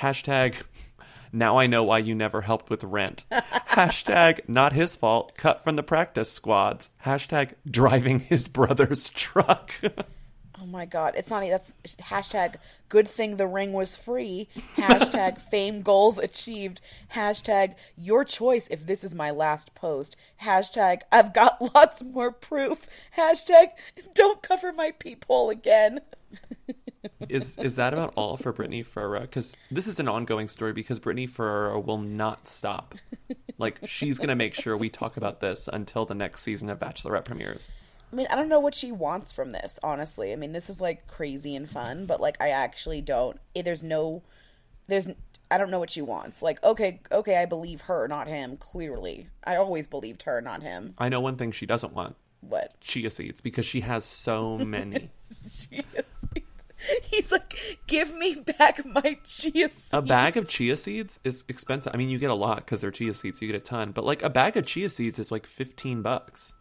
hashtag. 0.00 0.56
Now 1.32 1.58
I 1.58 1.66
know 1.66 1.82
why 1.84 1.98
you 1.98 2.14
never 2.14 2.40
helped 2.42 2.70
with 2.70 2.82
rent. 2.84 3.24
Hashtag 3.32 4.48
not 4.48 4.72
his 4.72 4.94
fault. 4.94 5.36
Cut 5.36 5.62
from 5.62 5.76
the 5.76 5.82
practice 5.82 6.30
squads. 6.32 6.90
Hashtag 7.04 7.54
driving 7.68 8.20
his 8.20 8.48
brother's 8.48 9.10
truck. 9.10 9.72
Oh 10.60 10.66
my 10.66 10.86
god, 10.86 11.14
it's 11.16 11.30
not. 11.30 11.42
That's 11.42 11.74
hashtag. 12.00 12.56
Good 12.88 13.08
thing 13.08 13.36
the 13.36 13.46
ring 13.46 13.72
was 13.72 13.96
free. 13.96 14.48
Hashtag 14.76 15.38
fame 15.50 15.82
goals 15.82 16.18
achieved. 16.18 16.80
Hashtag 17.14 17.74
your 17.96 18.24
choice 18.24 18.68
if 18.68 18.86
this 18.86 19.04
is 19.04 19.14
my 19.14 19.30
last 19.30 19.74
post. 19.74 20.16
Hashtag 20.42 21.02
I've 21.12 21.34
got 21.34 21.60
lots 21.74 22.02
more 22.02 22.32
proof. 22.32 22.86
Hashtag 23.18 23.68
don't 24.14 24.42
cover 24.42 24.72
my 24.72 24.92
peephole 24.92 25.50
again. 25.50 26.00
Is 27.28 27.56
is 27.58 27.76
that 27.76 27.92
about 27.92 28.12
all 28.16 28.36
for 28.36 28.52
Brittany 28.52 28.82
Ferrera? 28.82 29.22
Because 29.22 29.56
this 29.70 29.86
is 29.86 30.00
an 30.00 30.08
ongoing 30.08 30.48
story 30.48 30.72
because 30.72 30.98
Brittany 30.98 31.28
Ferrera 31.28 31.82
will 31.84 31.98
not 31.98 32.48
stop. 32.48 32.96
Like 33.58 33.78
she's 33.86 34.18
gonna 34.18 34.34
make 34.34 34.54
sure 34.54 34.76
we 34.76 34.88
talk 34.88 35.16
about 35.16 35.40
this 35.40 35.68
until 35.72 36.04
the 36.04 36.16
next 36.16 36.42
season 36.42 36.68
of 36.68 36.80
Bachelorette 36.80 37.24
premieres. 37.24 37.70
I 38.16 38.18
mean, 38.18 38.28
I 38.30 38.34
don't 38.36 38.48
know 38.48 38.60
what 38.60 38.74
she 38.74 38.92
wants 38.92 39.30
from 39.30 39.50
this, 39.50 39.78
honestly. 39.82 40.32
I 40.32 40.36
mean, 40.36 40.52
this 40.52 40.70
is 40.70 40.80
like 40.80 41.06
crazy 41.06 41.54
and 41.54 41.68
fun, 41.68 42.06
but 42.06 42.18
like 42.18 42.42
I 42.42 42.48
actually 42.48 43.02
don't. 43.02 43.38
eh, 43.54 43.60
There's 43.60 43.82
no, 43.82 44.22
there's. 44.86 45.06
I 45.50 45.58
don't 45.58 45.70
know 45.70 45.78
what 45.78 45.90
she 45.90 46.00
wants. 46.00 46.40
Like, 46.40 46.64
okay, 46.64 47.00
okay, 47.12 47.36
I 47.36 47.44
believe 47.44 47.82
her, 47.82 48.08
not 48.08 48.26
him. 48.26 48.56
Clearly, 48.56 49.28
I 49.44 49.56
always 49.56 49.86
believed 49.86 50.22
her, 50.22 50.40
not 50.40 50.62
him. 50.62 50.94
I 50.96 51.10
know 51.10 51.20
one 51.20 51.36
thing 51.36 51.52
she 51.52 51.66
doesn't 51.66 51.92
want: 51.92 52.16
What? 52.40 52.80
chia 52.80 53.10
seeds 53.10 53.42
because 53.42 53.66
she 53.66 53.82
has 53.82 54.06
so 54.06 54.56
many. 54.76 55.10
Chia 55.50 55.82
seeds. 55.92 56.42
He's 57.04 57.30
like, 57.30 57.54
give 57.86 58.14
me 58.16 58.36
back 58.58 58.82
my 58.86 59.18
chia 59.26 59.68
seeds. 59.68 59.90
A 59.92 60.00
bag 60.00 60.38
of 60.38 60.48
chia 60.48 60.78
seeds 60.78 61.20
is 61.22 61.44
expensive. 61.48 61.92
I 61.94 61.98
mean, 61.98 62.08
you 62.08 62.18
get 62.18 62.30
a 62.30 62.34
lot 62.34 62.58
because 62.58 62.80
they're 62.80 62.90
chia 62.90 63.12
seeds. 63.12 63.42
You 63.42 63.48
get 63.48 63.56
a 63.56 63.60
ton, 63.60 63.92
but 63.92 64.04
like 64.06 64.22
a 64.22 64.30
bag 64.30 64.56
of 64.56 64.64
chia 64.64 64.88
seeds 64.88 65.18
is 65.18 65.30
like 65.30 65.46
fifteen 65.46 66.00
bucks. 66.00 66.54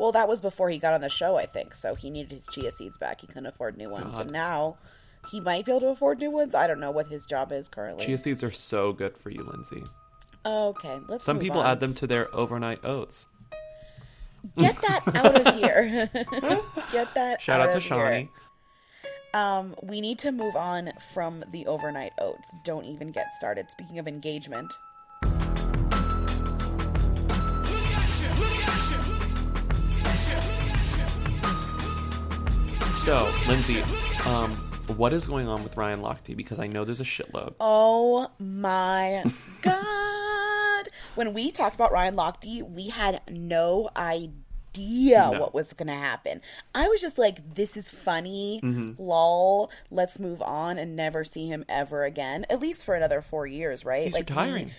Well, 0.00 0.12
that 0.12 0.28
was 0.28 0.40
before 0.40 0.70
he 0.70 0.78
got 0.78 0.94
on 0.94 1.02
the 1.02 1.10
show, 1.10 1.36
I 1.36 1.44
think. 1.44 1.74
So 1.74 1.94
he 1.94 2.08
needed 2.08 2.32
his 2.32 2.46
chia 2.46 2.72
seeds 2.72 2.96
back. 2.96 3.20
He 3.20 3.26
couldn't 3.26 3.44
afford 3.44 3.76
new 3.76 3.90
ones, 3.90 4.12
God. 4.12 4.22
and 4.22 4.30
now 4.30 4.78
he 5.30 5.40
might 5.40 5.66
be 5.66 5.72
able 5.72 5.80
to 5.80 5.88
afford 5.88 6.20
new 6.20 6.30
ones. 6.30 6.54
I 6.54 6.66
don't 6.66 6.80
know 6.80 6.90
what 6.90 7.08
his 7.08 7.26
job 7.26 7.52
is 7.52 7.68
currently. 7.68 8.06
Chia 8.06 8.16
seeds 8.16 8.42
are 8.42 8.50
so 8.50 8.94
good 8.94 9.18
for 9.18 9.28
you, 9.28 9.42
Lindsay. 9.42 9.82
okay, 10.46 11.00
let's. 11.06 11.22
Some 11.22 11.38
people 11.38 11.60
on. 11.60 11.66
add 11.66 11.80
them 11.80 11.92
to 11.92 12.06
their 12.06 12.34
overnight 12.34 12.82
oats. 12.82 13.28
Get 14.56 14.80
that 14.80 15.02
out 15.14 15.46
of 15.46 15.54
here. 15.56 16.08
Get 16.92 17.12
that. 17.14 17.42
Shout 17.42 17.60
out 17.60 17.72
to 17.72 17.76
of 17.76 17.82
here. 17.82 17.88
Shawnee. 17.90 18.30
Um, 19.34 19.74
we 19.82 20.00
need 20.00 20.18
to 20.20 20.32
move 20.32 20.56
on 20.56 20.92
from 21.12 21.44
the 21.52 21.66
overnight 21.66 22.12
oats. 22.18 22.56
Don't 22.64 22.86
even 22.86 23.12
get 23.12 23.32
started. 23.32 23.70
Speaking 23.70 23.98
of 23.98 24.08
engagement, 24.08 24.72
So, 33.10 33.28
Lindsay, 33.48 33.82
um, 34.24 34.52
what 34.96 35.12
is 35.12 35.26
going 35.26 35.48
on 35.48 35.64
with 35.64 35.76
Ryan 35.76 36.00
Lochte? 36.00 36.36
Because 36.36 36.60
I 36.60 36.68
know 36.68 36.84
there's 36.84 37.00
a 37.00 37.04
shitload. 37.04 37.54
oh 37.58 38.30
my 38.38 39.24
god! 39.62 40.88
When 41.16 41.34
we 41.34 41.50
talked 41.50 41.74
about 41.74 41.90
Ryan 41.90 42.14
Lochte, 42.14 42.62
we 42.72 42.86
had 42.90 43.20
no 43.28 43.90
idea 43.96 45.28
No. 45.32 45.40
what 45.40 45.54
was 45.54 45.72
going 45.72 45.88
to 45.88 45.92
happen. 45.92 46.40
I 46.72 46.86
was 46.86 47.00
just 47.00 47.18
like, 47.18 47.56
"This 47.56 47.76
is 47.76 47.88
funny, 47.88 48.60
Mm-hmm. 48.62 49.02
lol. 49.02 49.72
Let's 49.90 50.20
move 50.20 50.40
on 50.40 50.78
and 50.78 50.94
never 50.94 51.24
see 51.24 51.48
him 51.48 51.64
ever 51.68 52.04
again, 52.04 52.46
at 52.48 52.60
least 52.60 52.84
for 52.84 52.94
another 52.94 53.22
four 53.22 53.44
years, 53.44 53.84
right?" 53.84 54.04
He's 54.04 54.14
like 54.14 54.28
retiring. 54.30 54.70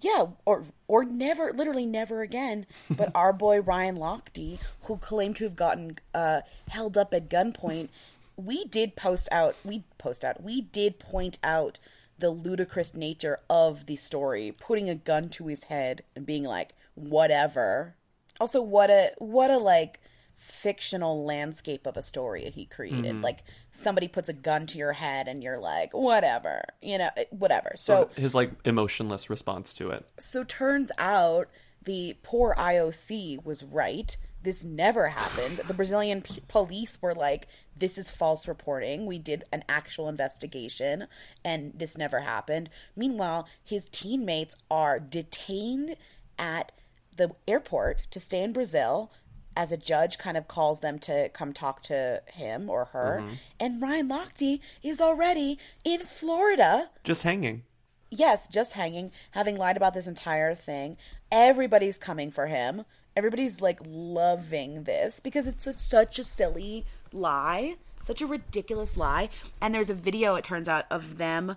Yeah, 0.00 0.26
or 0.44 0.64
or 0.88 1.04
never, 1.04 1.52
literally 1.52 1.86
never 1.86 2.22
again. 2.22 2.66
But 2.88 3.10
our 3.14 3.32
boy 3.32 3.60
Ryan 3.60 3.96
Lochte, 3.96 4.58
who 4.82 4.96
claimed 4.96 5.36
to 5.36 5.44
have 5.44 5.56
gotten 5.56 5.98
uh, 6.14 6.40
held 6.68 6.96
up 6.96 7.12
at 7.12 7.28
gunpoint, 7.28 7.88
we 8.36 8.64
did 8.64 8.96
post 8.96 9.28
out. 9.30 9.56
We 9.64 9.84
post 9.98 10.24
out. 10.24 10.42
We 10.42 10.62
did 10.62 10.98
point 10.98 11.38
out 11.44 11.78
the 12.18 12.30
ludicrous 12.30 12.94
nature 12.94 13.40
of 13.48 13.86
the 13.86 13.96
story, 13.96 14.54
putting 14.58 14.88
a 14.88 14.94
gun 14.94 15.28
to 15.30 15.46
his 15.46 15.64
head 15.64 16.02
and 16.16 16.24
being 16.26 16.44
like, 16.44 16.74
"Whatever." 16.94 17.94
Also, 18.40 18.62
what 18.62 18.90
a 18.90 19.12
what 19.18 19.50
a 19.50 19.58
like 19.58 20.00
fictional 20.40 21.24
landscape 21.24 21.86
of 21.86 21.96
a 21.96 22.02
story 22.02 22.50
he 22.50 22.64
created. 22.64 23.04
Mm-hmm. 23.04 23.24
Like 23.24 23.44
somebody 23.72 24.08
puts 24.08 24.28
a 24.28 24.32
gun 24.32 24.66
to 24.68 24.78
your 24.78 24.92
head 24.92 25.28
and 25.28 25.42
you're 25.42 25.58
like, 25.58 25.92
"Whatever," 25.92 26.64
you 26.80 26.98
know, 26.98 27.10
eh, 27.16 27.24
whatever. 27.30 27.72
So 27.76 28.10
his 28.16 28.34
like 28.34 28.52
emotionless 28.64 29.30
response 29.30 29.72
to 29.74 29.90
it. 29.90 30.06
so 30.18 30.42
turns 30.44 30.90
out 30.98 31.48
the 31.82 32.16
poor 32.22 32.54
IOC 32.58 33.44
was 33.44 33.62
right. 33.62 34.16
This 34.42 34.64
never 34.64 35.08
happened. 35.08 35.58
The 35.58 35.74
Brazilian 35.74 36.22
p- 36.22 36.42
police 36.48 37.00
were 37.02 37.14
like, 37.14 37.46
this 37.76 37.98
is 37.98 38.10
false 38.10 38.48
reporting. 38.48 39.04
We 39.04 39.18
did 39.18 39.44
an 39.52 39.64
actual 39.68 40.08
investigation 40.08 41.06
and 41.44 41.72
this 41.74 41.98
never 41.98 42.20
happened. 42.20 42.70
Meanwhile, 42.96 43.48
his 43.62 43.88
teammates 43.90 44.56
are 44.70 44.98
detained 44.98 45.96
at 46.38 46.72
the 47.16 47.34
airport 47.46 48.02
to 48.10 48.20
stay 48.20 48.42
in 48.42 48.54
Brazil 48.54 49.12
as 49.60 49.70
a 49.70 49.76
judge 49.76 50.16
kind 50.16 50.38
of 50.38 50.48
calls 50.48 50.80
them 50.80 50.98
to 50.98 51.28
come 51.34 51.52
talk 51.52 51.82
to 51.82 52.22
him 52.32 52.70
or 52.70 52.86
her. 52.86 53.22
And 53.60 53.82
Ryan 53.82 54.08
Lochte 54.08 54.58
is 54.82 55.02
already 55.02 55.58
in 55.84 56.00
Florida 56.00 56.88
Just 57.04 57.24
hanging. 57.24 57.64
yes, 58.10 58.48
just 58.48 58.72
hanging, 58.72 59.12
having 59.32 59.58
lied 59.58 59.76
about 59.76 59.92
this 59.92 60.06
entire 60.06 60.54
thing. 60.54 60.96
Everybody's 61.30 61.98
coming 61.98 62.30
for 62.30 62.46
him. 62.46 62.86
Everybody's 63.14 63.60
like 63.60 63.80
loving 63.84 64.84
this 64.84 65.20
because 65.20 65.46
it's 65.46 65.66
a, 65.66 65.74
such 65.78 66.18
a 66.18 66.24
silly 66.24 66.86
lie, 67.12 67.74
such 68.00 68.22
a 68.22 68.26
ridiculous 68.26 68.96
lie. 68.96 69.28
And 69.60 69.74
there's 69.74 69.90
a 69.90 69.94
video, 69.94 70.36
it 70.36 70.44
turns 70.44 70.68
out, 70.68 70.86
of 70.90 71.18
them 71.18 71.56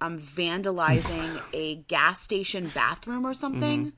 um, 0.00 0.18
vandalizing 0.18 1.42
a 1.52 1.74
gas 1.86 2.22
station 2.22 2.66
bathroom 2.74 3.26
or 3.26 3.34
something. 3.34 3.92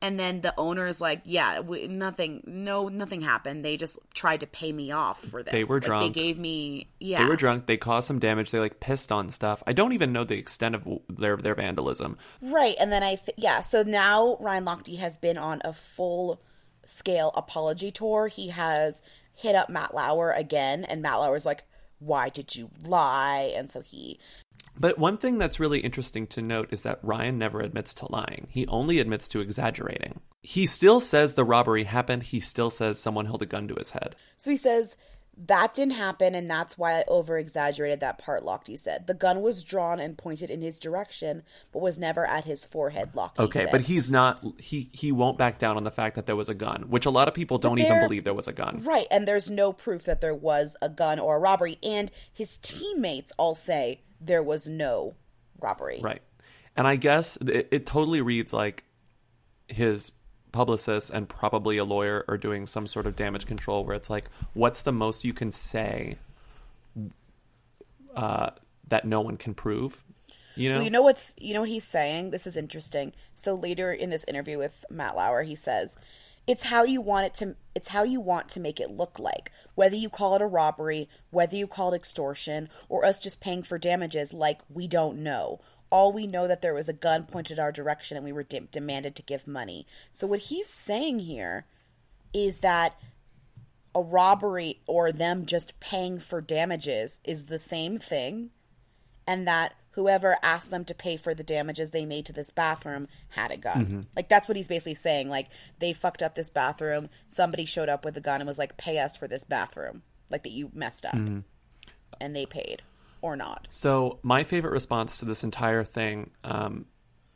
And 0.00 0.18
then 0.18 0.40
the 0.42 0.54
owner 0.56 0.86
is 0.86 1.00
like, 1.00 1.22
"Yeah, 1.24 1.58
we, 1.60 1.88
nothing, 1.88 2.44
no, 2.46 2.88
nothing 2.88 3.20
happened. 3.20 3.64
They 3.64 3.76
just 3.76 3.98
tried 4.14 4.40
to 4.40 4.46
pay 4.46 4.70
me 4.70 4.92
off 4.92 5.20
for 5.20 5.42
this. 5.42 5.50
They 5.50 5.64
were 5.64 5.76
Like, 5.76 5.84
drunk. 5.86 6.14
They 6.14 6.20
gave 6.20 6.38
me, 6.38 6.88
yeah, 7.00 7.22
They 7.22 7.28
were 7.28 7.36
drunk. 7.36 7.66
They 7.66 7.76
caused 7.76 8.06
some 8.06 8.20
damage. 8.20 8.52
They 8.52 8.60
like 8.60 8.78
pissed 8.78 9.10
on 9.10 9.30
stuff. 9.30 9.62
I 9.66 9.72
don't 9.72 9.92
even 9.92 10.12
know 10.12 10.22
the 10.22 10.38
extent 10.38 10.76
of 10.76 10.86
their 11.08 11.36
their 11.36 11.56
vandalism. 11.56 12.16
Right, 12.40 12.76
and 12.78 12.92
then 12.92 13.02
I 13.02 13.16
th- 13.16 13.36
yeah, 13.36 13.60
so 13.60 13.82
now 13.82 14.36
Ryan 14.40 14.66
Lochte 14.66 14.96
has 14.98 15.18
been 15.18 15.36
on 15.36 15.60
a 15.64 15.72
full 15.72 16.40
scale 16.84 17.32
apology 17.34 17.90
tour. 17.90 18.28
He 18.28 18.48
has 18.48 19.02
hit 19.34 19.54
up 19.54 19.68
Matt 19.68 19.94
Lauer 19.94 20.30
again, 20.30 20.84
and 20.84 21.02
Matt 21.02 21.20
Lauer's 21.20 21.44
like, 21.46 21.64
"Why 21.98 22.28
did 22.28 22.56
you 22.56 22.70
lie?" 22.82 23.52
And 23.56 23.70
so 23.70 23.80
he 23.80 24.18
But 24.78 24.98
one 24.98 25.18
thing 25.18 25.38
that's 25.38 25.58
really 25.60 25.80
interesting 25.80 26.26
to 26.28 26.42
note 26.42 26.72
is 26.72 26.82
that 26.82 27.00
Ryan 27.02 27.38
never 27.38 27.60
admits 27.60 27.92
to 27.94 28.10
lying. 28.10 28.46
He 28.50 28.66
only 28.68 29.00
admits 29.00 29.26
to 29.28 29.40
exaggerating. 29.40 30.20
He 30.42 30.66
still 30.66 31.00
says 31.00 31.34
the 31.34 31.44
robbery 31.44 31.84
happened. 31.84 32.24
He 32.24 32.40
still 32.40 32.70
says 32.70 32.98
someone 32.98 33.26
held 33.26 33.42
a 33.42 33.46
gun 33.46 33.66
to 33.68 33.74
his 33.74 33.90
head. 33.90 34.14
so 34.36 34.50
he 34.50 34.56
says 34.56 34.96
that 35.46 35.74
didn't 35.74 35.94
happen, 35.94 36.34
and 36.34 36.50
that's 36.50 36.76
why 36.76 36.98
I 36.98 37.04
over 37.06 37.38
exaggerated 37.38 38.00
that 38.00 38.18
part. 38.18 38.42
Lochte 38.42 38.78
said 38.78 39.06
the 39.06 39.14
gun 39.14 39.40
was 39.40 39.62
drawn 39.62 40.00
and 40.00 40.18
pointed 40.18 40.50
in 40.50 40.62
his 40.62 40.78
direction, 40.78 41.42
but 41.72 41.80
was 41.80 41.98
never 41.98 42.26
at 42.26 42.44
his 42.44 42.64
forehead. 42.64 43.12
Lochte 43.14 43.38
Okay, 43.38 43.62
said. 43.62 43.70
but 43.70 43.82
he's 43.82 44.10
not 44.10 44.44
he 44.58 44.90
he 44.92 45.12
won't 45.12 45.38
back 45.38 45.58
down 45.58 45.76
on 45.76 45.84
the 45.84 45.90
fact 45.90 46.16
that 46.16 46.26
there 46.26 46.36
was 46.36 46.48
a 46.48 46.54
gun, 46.54 46.86
which 46.88 47.06
a 47.06 47.10
lot 47.10 47.28
of 47.28 47.34
people 47.34 47.58
don't 47.58 47.78
even 47.78 48.00
believe 48.00 48.24
there 48.24 48.34
was 48.34 48.48
a 48.48 48.52
gun. 48.52 48.82
Right, 48.82 49.06
and 49.10 49.28
there's 49.28 49.48
no 49.48 49.72
proof 49.72 50.04
that 50.04 50.20
there 50.20 50.34
was 50.34 50.76
a 50.82 50.88
gun 50.88 51.18
or 51.18 51.36
a 51.36 51.38
robbery, 51.38 51.78
and 51.82 52.10
his 52.32 52.58
teammates 52.58 53.32
all 53.38 53.54
say 53.54 54.00
there 54.20 54.42
was 54.42 54.66
no 54.66 55.14
robbery. 55.60 56.00
Right. 56.02 56.22
And 56.76 56.86
I 56.86 56.96
guess 56.96 57.36
it, 57.38 57.68
it 57.70 57.86
totally 57.86 58.20
reads 58.20 58.52
like 58.52 58.84
his 59.66 60.12
publicist 60.58 61.10
and 61.10 61.28
probably 61.28 61.78
a 61.78 61.84
lawyer 61.84 62.24
are 62.26 62.36
doing 62.36 62.66
some 62.66 62.88
sort 62.88 63.06
of 63.06 63.14
damage 63.14 63.46
control 63.46 63.84
where 63.84 63.94
it's 63.94 64.10
like, 64.10 64.28
what's 64.54 64.82
the 64.82 64.90
most 64.90 65.22
you 65.22 65.32
can 65.32 65.52
say 65.52 66.16
uh, 68.16 68.50
that 68.88 69.04
no 69.04 69.20
one 69.20 69.36
can 69.36 69.54
prove? 69.54 70.02
You 70.56 70.70
know? 70.70 70.74
Well, 70.78 70.84
you 70.84 70.90
know 70.90 71.02
what's 71.02 71.36
you 71.38 71.54
know 71.54 71.60
what 71.60 71.68
he's 71.68 71.86
saying? 71.86 72.32
This 72.32 72.44
is 72.44 72.56
interesting. 72.56 73.12
So 73.36 73.54
later 73.54 73.92
in 73.92 74.10
this 74.10 74.24
interview 74.26 74.58
with 74.58 74.84
Matt 74.90 75.14
Lauer, 75.14 75.44
he 75.44 75.54
says, 75.54 75.96
"It's 76.48 76.64
how 76.64 76.82
you 76.82 77.00
want 77.00 77.26
it 77.26 77.34
to 77.34 77.56
it's 77.74 77.88
how 77.88 78.02
you 78.02 78.20
want 78.20 78.48
to 78.48 78.60
make 78.60 78.80
it 78.80 78.90
look 78.90 79.20
like. 79.20 79.52
Whether 79.76 79.94
you 79.94 80.08
call 80.08 80.34
it 80.34 80.42
a 80.42 80.46
robbery, 80.46 81.08
whether 81.30 81.54
you 81.54 81.68
call 81.68 81.92
it 81.92 81.96
extortion, 81.96 82.68
or 82.88 83.04
us 83.04 83.20
just 83.20 83.40
paying 83.40 83.62
for 83.62 83.78
damages 83.78 84.32
like 84.32 84.62
we 84.68 84.88
don't 84.88 85.22
know. 85.22 85.60
All 85.90 86.10
we 86.12 86.26
know 86.26 86.48
that 86.48 86.60
there 86.60 86.74
was 86.74 86.88
a 86.88 86.92
gun 86.92 87.24
pointed 87.24 87.58
our 87.58 87.70
direction 87.70 88.16
and 88.16 88.24
we 88.24 88.32
were 88.32 88.42
de- 88.42 88.60
demanded 88.60 89.14
to 89.16 89.22
give 89.22 89.46
money." 89.46 89.86
So 90.10 90.26
what 90.26 90.40
he's 90.40 90.68
saying 90.68 91.20
here 91.20 91.66
is 92.32 92.60
that 92.60 92.96
a 93.94 94.02
robbery 94.02 94.80
or 94.86 95.12
them 95.12 95.46
just 95.46 95.78
paying 95.80 96.18
for 96.18 96.40
damages 96.40 97.20
is 97.24 97.46
the 97.46 97.58
same 97.58 97.98
thing 97.98 98.50
and 99.26 99.46
that 99.46 99.74
whoever 99.92 100.36
asked 100.42 100.70
them 100.70 100.84
to 100.86 100.94
pay 100.94 101.16
for 101.16 101.34
the 101.34 101.42
damages 101.42 101.90
they 101.90 102.04
made 102.04 102.26
to 102.26 102.32
this 102.32 102.50
bathroom 102.50 103.08
had 103.30 103.50
a 103.50 103.56
gun. 103.56 103.84
Mm-hmm. 103.86 104.00
Like 104.16 104.28
that's 104.28 104.48
what 104.48 104.56
he's 104.56 104.68
basically 104.68 104.94
saying. 104.94 105.28
Like 105.28 105.48
they 105.78 105.92
fucked 105.92 106.22
up 106.22 106.34
this 106.34 106.50
bathroom. 106.50 107.08
Somebody 107.28 107.64
showed 107.64 107.88
up 107.88 108.04
with 108.04 108.16
a 108.16 108.20
gun 108.20 108.40
and 108.40 108.48
was 108.48 108.58
like, 108.58 108.76
"Pay 108.76 108.98
us 108.98 109.16
for 109.16 109.26
this 109.28 109.44
bathroom." 109.44 110.02
like 110.30 110.42
that 110.42 110.52
you 110.52 110.70
messed 110.74 111.06
up, 111.06 111.14
Mm-hmm. 111.14 111.38
and 112.20 112.36
they 112.36 112.44
paid 112.44 112.82
or 113.22 113.34
not. 113.34 113.66
So 113.70 114.18
my 114.22 114.44
favorite 114.44 114.72
response 114.72 115.16
to 115.18 115.24
this 115.24 115.42
entire 115.42 115.84
thing. 115.84 116.30
Um, 116.44 116.84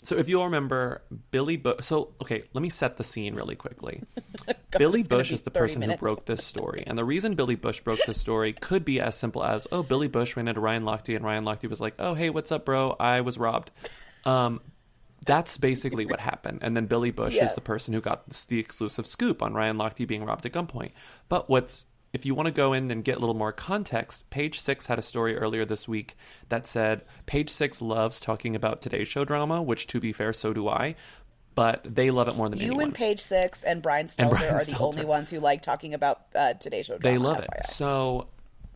so 0.04 0.16
if 0.16 0.28
you'll 0.28 0.44
remember, 0.44 1.02
Billy 1.30 1.56
Bush. 1.56 1.84
So 1.84 2.14
okay, 2.22 2.44
let 2.52 2.62
me 2.62 2.70
set 2.70 2.96
the 2.96 3.04
scene 3.04 3.34
really 3.34 3.54
quickly. 3.54 4.02
Billy 4.78 5.02
Bush 5.02 5.30
is 5.32 5.42
the 5.42 5.50
person 5.50 5.80
minutes. 5.80 6.00
who 6.00 6.06
broke 6.06 6.24
this 6.26 6.44
story, 6.44 6.84
and 6.86 6.96
the 6.98 7.04
reason 7.04 7.34
Billy 7.34 7.54
Bush 7.56 7.80
broke 7.80 8.00
this 8.06 8.20
story 8.20 8.52
could 8.52 8.84
be 8.84 9.00
as 9.00 9.16
simple 9.16 9.44
as, 9.44 9.66
oh, 9.70 9.82
Billy 9.82 10.08
Bush 10.08 10.36
ran 10.36 10.48
into 10.48 10.60
Ryan 10.60 10.84
Lochte, 10.84 11.14
and 11.14 11.24
Ryan 11.24 11.44
Lochte 11.44 11.68
was 11.68 11.80
like, 11.80 11.94
oh, 11.98 12.14
hey, 12.14 12.30
what's 12.30 12.50
up, 12.52 12.64
bro? 12.64 12.96
I 12.98 13.20
was 13.20 13.38
robbed. 13.38 13.70
Um, 14.24 14.60
that's 15.24 15.56
basically 15.56 16.04
what 16.04 16.18
happened. 16.20 16.58
And 16.62 16.76
then 16.76 16.86
Billy 16.86 17.12
Bush 17.12 17.34
Yeah. 17.34 17.44
is 17.44 17.54
the 17.54 17.60
person 17.60 17.94
who 17.94 18.00
got 18.00 18.28
the 18.28 18.58
exclusive 18.58 19.06
scoop 19.06 19.40
on 19.42 19.54
Ryan 19.54 19.76
Lochte 19.76 20.06
being 20.06 20.24
robbed 20.24 20.44
at 20.46 20.52
gunpoint. 20.52 20.90
But 21.28 21.48
what's 21.48 21.86
if 22.12 22.26
you 22.26 22.34
want 22.34 22.46
to 22.46 22.52
go 22.52 22.72
in 22.72 22.90
and 22.90 23.02
get 23.04 23.16
a 23.16 23.20
little 23.20 23.34
more 23.34 23.52
context, 23.52 24.28
Page 24.30 24.60
Six 24.60 24.86
had 24.86 24.98
a 24.98 25.02
story 25.02 25.36
earlier 25.36 25.64
this 25.64 25.88
week 25.88 26.16
that 26.48 26.66
said 26.66 27.02
Page 27.26 27.50
Six 27.50 27.80
loves 27.80 28.20
talking 28.20 28.54
about 28.54 28.82
Today's 28.82 29.08
Show 29.08 29.24
drama, 29.24 29.62
which 29.62 29.86
to 29.88 30.00
be 30.00 30.12
fair, 30.12 30.32
so 30.32 30.52
do 30.52 30.68
I. 30.68 30.94
But 31.54 31.82
they 31.84 32.10
love 32.10 32.28
it 32.28 32.36
more 32.36 32.48
than 32.48 32.58
You 32.58 32.66
anyone. 32.66 32.84
and 32.84 32.94
Page 32.94 33.20
Six 33.20 33.62
and 33.62 33.82
Brian 33.82 34.06
Stelter 34.06 34.30
Brian 34.30 34.54
are 34.54 34.64
the 34.64 34.72
Stelter. 34.72 34.80
only 34.80 35.04
ones 35.04 35.30
who 35.30 35.38
like 35.38 35.60
talking 35.62 35.92
about 35.94 36.22
uh, 36.34 36.54
Today 36.54 36.82
Show. 36.82 36.96
Drama, 36.98 37.12
they 37.14 37.18
love 37.22 37.38
it. 37.40 37.66
So 37.66 38.28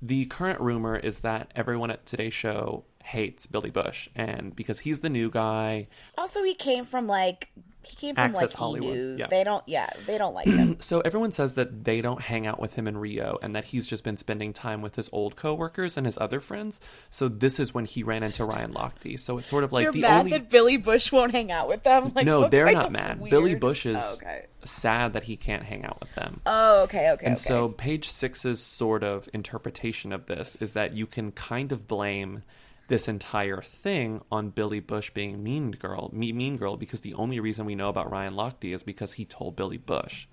the 0.03 0.27
current 0.27 0.61
rumor 0.61 0.97
is 0.97 1.21
that 1.21 1.51
everyone 1.57 1.91
at 1.91 2.05
Today's 2.07 2.35
Show 2.35 2.85
hates 3.05 3.47
Billy 3.47 3.71
Bush, 3.71 4.09
and 4.15 4.55
because 4.57 4.81
he's 4.81 5.01
the 5.01 5.09
new 5.09 5.31
guy, 5.31 5.89
Also, 6.19 6.43
he 6.43 6.55
came 6.55 6.85
from 6.85 7.07
like 7.07 7.51
he 7.87 7.97
came 7.97 8.15
from 8.15 8.33
like 8.33 8.53
Hollywood, 8.53 8.91
E! 8.91 8.95
News. 8.97 9.21
yeah. 9.21 9.27
They 9.29 9.45
don't. 9.45 9.63
Yeah, 9.67 9.89
they 10.07 10.19
don't 10.19 10.35
like 10.35 10.47
him. 10.47 10.77
So 10.81 11.01
everyone 11.01 11.33
says 11.33 11.55
that 11.55 11.85
they 11.85 12.01
don't 12.01 12.21
hang 12.21 12.47
out 12.47 12.61
with 12.61 12.75
him 12.75 12.87
in 12.87 12.97
Rio 12.99 13.39
and 13.43 13.55
that 13.57 13.67
he's 13.67 13.87
just 13.87 14.05
been 14.05 14.17
spending 14.17 14.53
time 14.53 14.83
with 14.83 14.97
his 14.97 15.09
old 15.13 15.37
coworkers 15.37 15.97
and 15.97 16.05
his 16.07 16.19
other 16.19 16.41
friends. 16.41 16.81
So 17.11 17.29
this 17.29 17.59
is 17.59 17.73
when 17.73 17.85
he 17.87 18.03
ran 18.03 18.23
into 18.23 18.45
Ryan 18.45 18.75
Lochte. 18.75 19.19
So 19.19 19.39
it's 19.39 19.49
sort 19.49 19.65
of 19.65 19.73
like 19.73 19.85
You're 19.85 19.93
the 19.93 20.01
mad 20.03 20.19
only 20.21 20.31
that 20.33 20.51
Billy 20.51 20.77
Bush 20.77 21.11
won't 21.13 21.33
hang 21.33 21.51
out 21.51 21.69
with 21.69 21.83
them. 21.83 22.13
Like, 22.15 22.27
No, 22.27 22.49
they're 22.49 22.71
not 22.73 22.93
mad. 22.93 23.21
weird- 23.21 23.31
Billy 23.31 23.55
Bush 23.55 23.87
is 23.87 23.97
Oh, 23.99 24.15
okay. 24.15 24.47
sad 24.65 25.13
that 25.15 25.25
he 25.25 25.37
can't 25.37 25.63
hang 25.63 25.85
out 25.85 25.99
with 26.01 26.15
them. 26.15 26.41
Oh, 26.47 26.83
okay, 26.85 27.11
okay. 27.13 27.27
and 27.27 27.35
okay. 27.37 27.43
so 27.43 27.69
page 27.71 28.11
six's 28.11 28.63
sort 28.63 29.03
of 29.05 29.29
interpretation 29.33 30.13
of 30.13 30.27
this 30.27 30.57
is 30.57 30.73
that 30.73 30.93
you 30.95 31.07
can 31.07 31.33
kind 31.33 31.73
of 31.73 31.87
blame 31.89 32.43
this 32.89 33.09
entire 33.09 33.61
thing 33.63 34.23
on 34.31 34.51
Billy 34.51 34.81
Bush 34.81 35.11
being 35.11 35.43
mean 35.43 35.73
girl, 35.73 36.11
me 36.13 36.33
mean 36.33 36.57
girl, 36.57 36.77
because 36.77 37.01
the 37.01 37.15
only 37.15 37.41
reason 37.41 37.67
we 37.67 37.75
know 37.75 37.89
about 37.89 38.11
Ryan 38.11 38.35
Lochte 38.35 38.73
is 38.75 38.83
because 38.83 39.15
he 39.15 39.25
told 39.25 39.57
Billy 39.57 39.77
Bush. 39.77 40.27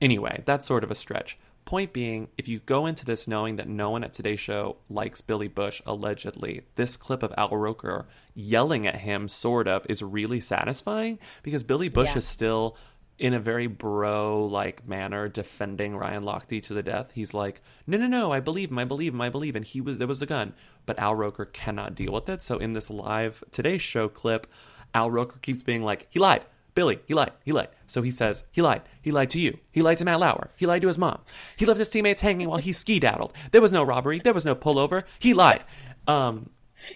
Anyway, 0.00 0.42
that's 0.46 0.66
sort 0.66 0.84
of 0.84 0.90
a 0.90 0.94
stretch. 0.94 1.38
Point 1.64 1.92
being, 1.92 2.28
if 2.38 2.48
you 2.48 2.60
go 2.60 2.86
into 2.86 3.04
this 3.04 3.28
knowing 3.28 3.56
that 3.56 3.68
no 3.68 3.90
one 3.90 4.02
at 4.02 4.14
today's 4.14 4.40
show 4.40 4.76
likes 4.88 5.20
Billy 5.20 5.48
Bush, 5.48 5.82
allegedly, 5.84 6.62
this 6.76 6.96
clip 6.96 7.22
of 7.22 7.34
Al 7.36 7.50
Roker 7.50 8.06
yelling 8.34 8.86
at 8.86 8.96
him, 8.96 9.28
sort 9.28 9.68
of, 9.68 9.84
is 9.88 10.02
really 10.02 10.40
satisfying 10.40 11.18
because 11.42 11.62
Billy 11.64 11.88
Bush 11.90 12.10
Yeah. 12.10 12.18
is 12.18 12.26
still 12.26 12.76
in 13.18 13.34
a 13.34 13.40
very 13.40 13.66
bro 13.66 14.44
like 14.44 14.86
manner 14.86 15.28
defending 15.28 15.96
Ryan 15.96 16.22
Lochte 16.22 16.62
to 16.64 16.74
the 16.74 16.82
death. 16.82 17.10
He's 17.14 17.34
like, 17.34 17.60
No, 17.86 17.98
no, 17.98 18.06
no, 18.06 18.32
I 18.32 18.40
believe 18.40 18.70
him, 18.70 18.78
I 18.78 18.84
believe 18.84 19.12
him, 19.12 19.20
I 19.20 19.28
believe 19.28 19.56
and 19.56 19.64
he 19.64 19.80
was 19.80 19.98
there 19.98 20.06
was 20.06 20.20
the 20.20 20.26
gun. 20.26 20.54
But 20.86 20.98
Al 20.98 21.14
Roker 21.14 21.44
cannot 21.44 21.94
deal 21.94 22.12
with 22.12 22.28
it. 22.28 22.42
So 22.42 22.58
in 22.58 22.72
this 22.72 22.90
live 22.90 23.42
Today 23.50 23.78
show 23.78 24.08
clip, 24.08 24.46
Al 24.94 25.10
Roker 25.10 25.38
keeps 25.40 25.62
being 25.62 25.82
like, 25.82 26.06
He 26.10 26.18
lied. 26.18 26.44
Billy, 26.74 27.00
he 27.06 27.14
lied. 27.14 27.32
He 27.44 27.50
lied. 27.50 27.70
So 27.88 28.02
he 28.02 28.12
says, 28.12 28.44
he 28.52 28.62
lied. 28.62 28.82
He 29.02 29.10
lied 29.10 29.30
to 29.30 29.40
you. 29.40 29.58
He 29.72 29.82
lied 29.82 29.98
to 29.98 30.04
Matt 30.04 30.20
Lauer. 30.20 30.50
He 30.54 30.64
lied 30.64 30.82
to 30.82 30.86
his 30.86 30.96
mom. 30.96 31.22
He 31.56 31.66
left 31.66 31.80
his 31.80 31.90
teammates 31.90 32.20
hanging 32.20 32.48
while 32.48 32.58
he 32.58 32.72
ski 32.72 33.00
daddled. 33.00 33.32
There 33.50 33.60
was 33.60 33.72
no 33.72 33.82
robbery. 33.82 34.20
There 34.20 34.32
was 34.32 34.44
no 34.44 34.54
pullover. 34.54 35.02
He 35.18 35.34
lied. 35.34 35.64
Um, 36.06 36.50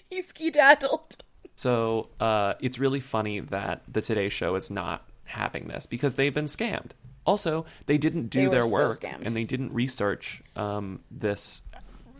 he 0.09 0.21
ski 0.21 0.51
daddled. 0.51 1.17
so 1.55 2.07
uh, 2.21 2.53
it's 2.61 2.79
really 2.79 3.01
funny 3.01 3.41
that 3.41 3.81
the 3.91 4.01
Today 4.01 4.29
Show 4.29 4.55
is 4.55 4.71
not 4.71 5.05
having 5.25 5.67
this 5.67 5.85
because 5.85 6.13
they've 6.15 6.33
been 6.33 6.45
scammed. 6.45 6.91
Also, 7.25 7.65
they 7.85 7.97
didn't 7.97 8.27
do 8.27 8.39
They 8.41 8.47
were 8.47 8.53
their 8.53 8.63
so 8.63 8.69
work 8.71 8.99
scammed. 9.01 9.25
and 9.25 9.35
they 9.35 9.45
didn't 9.45 9.73
research 9.73 10.41
um, 10.55 10.99
this 11.09 11.61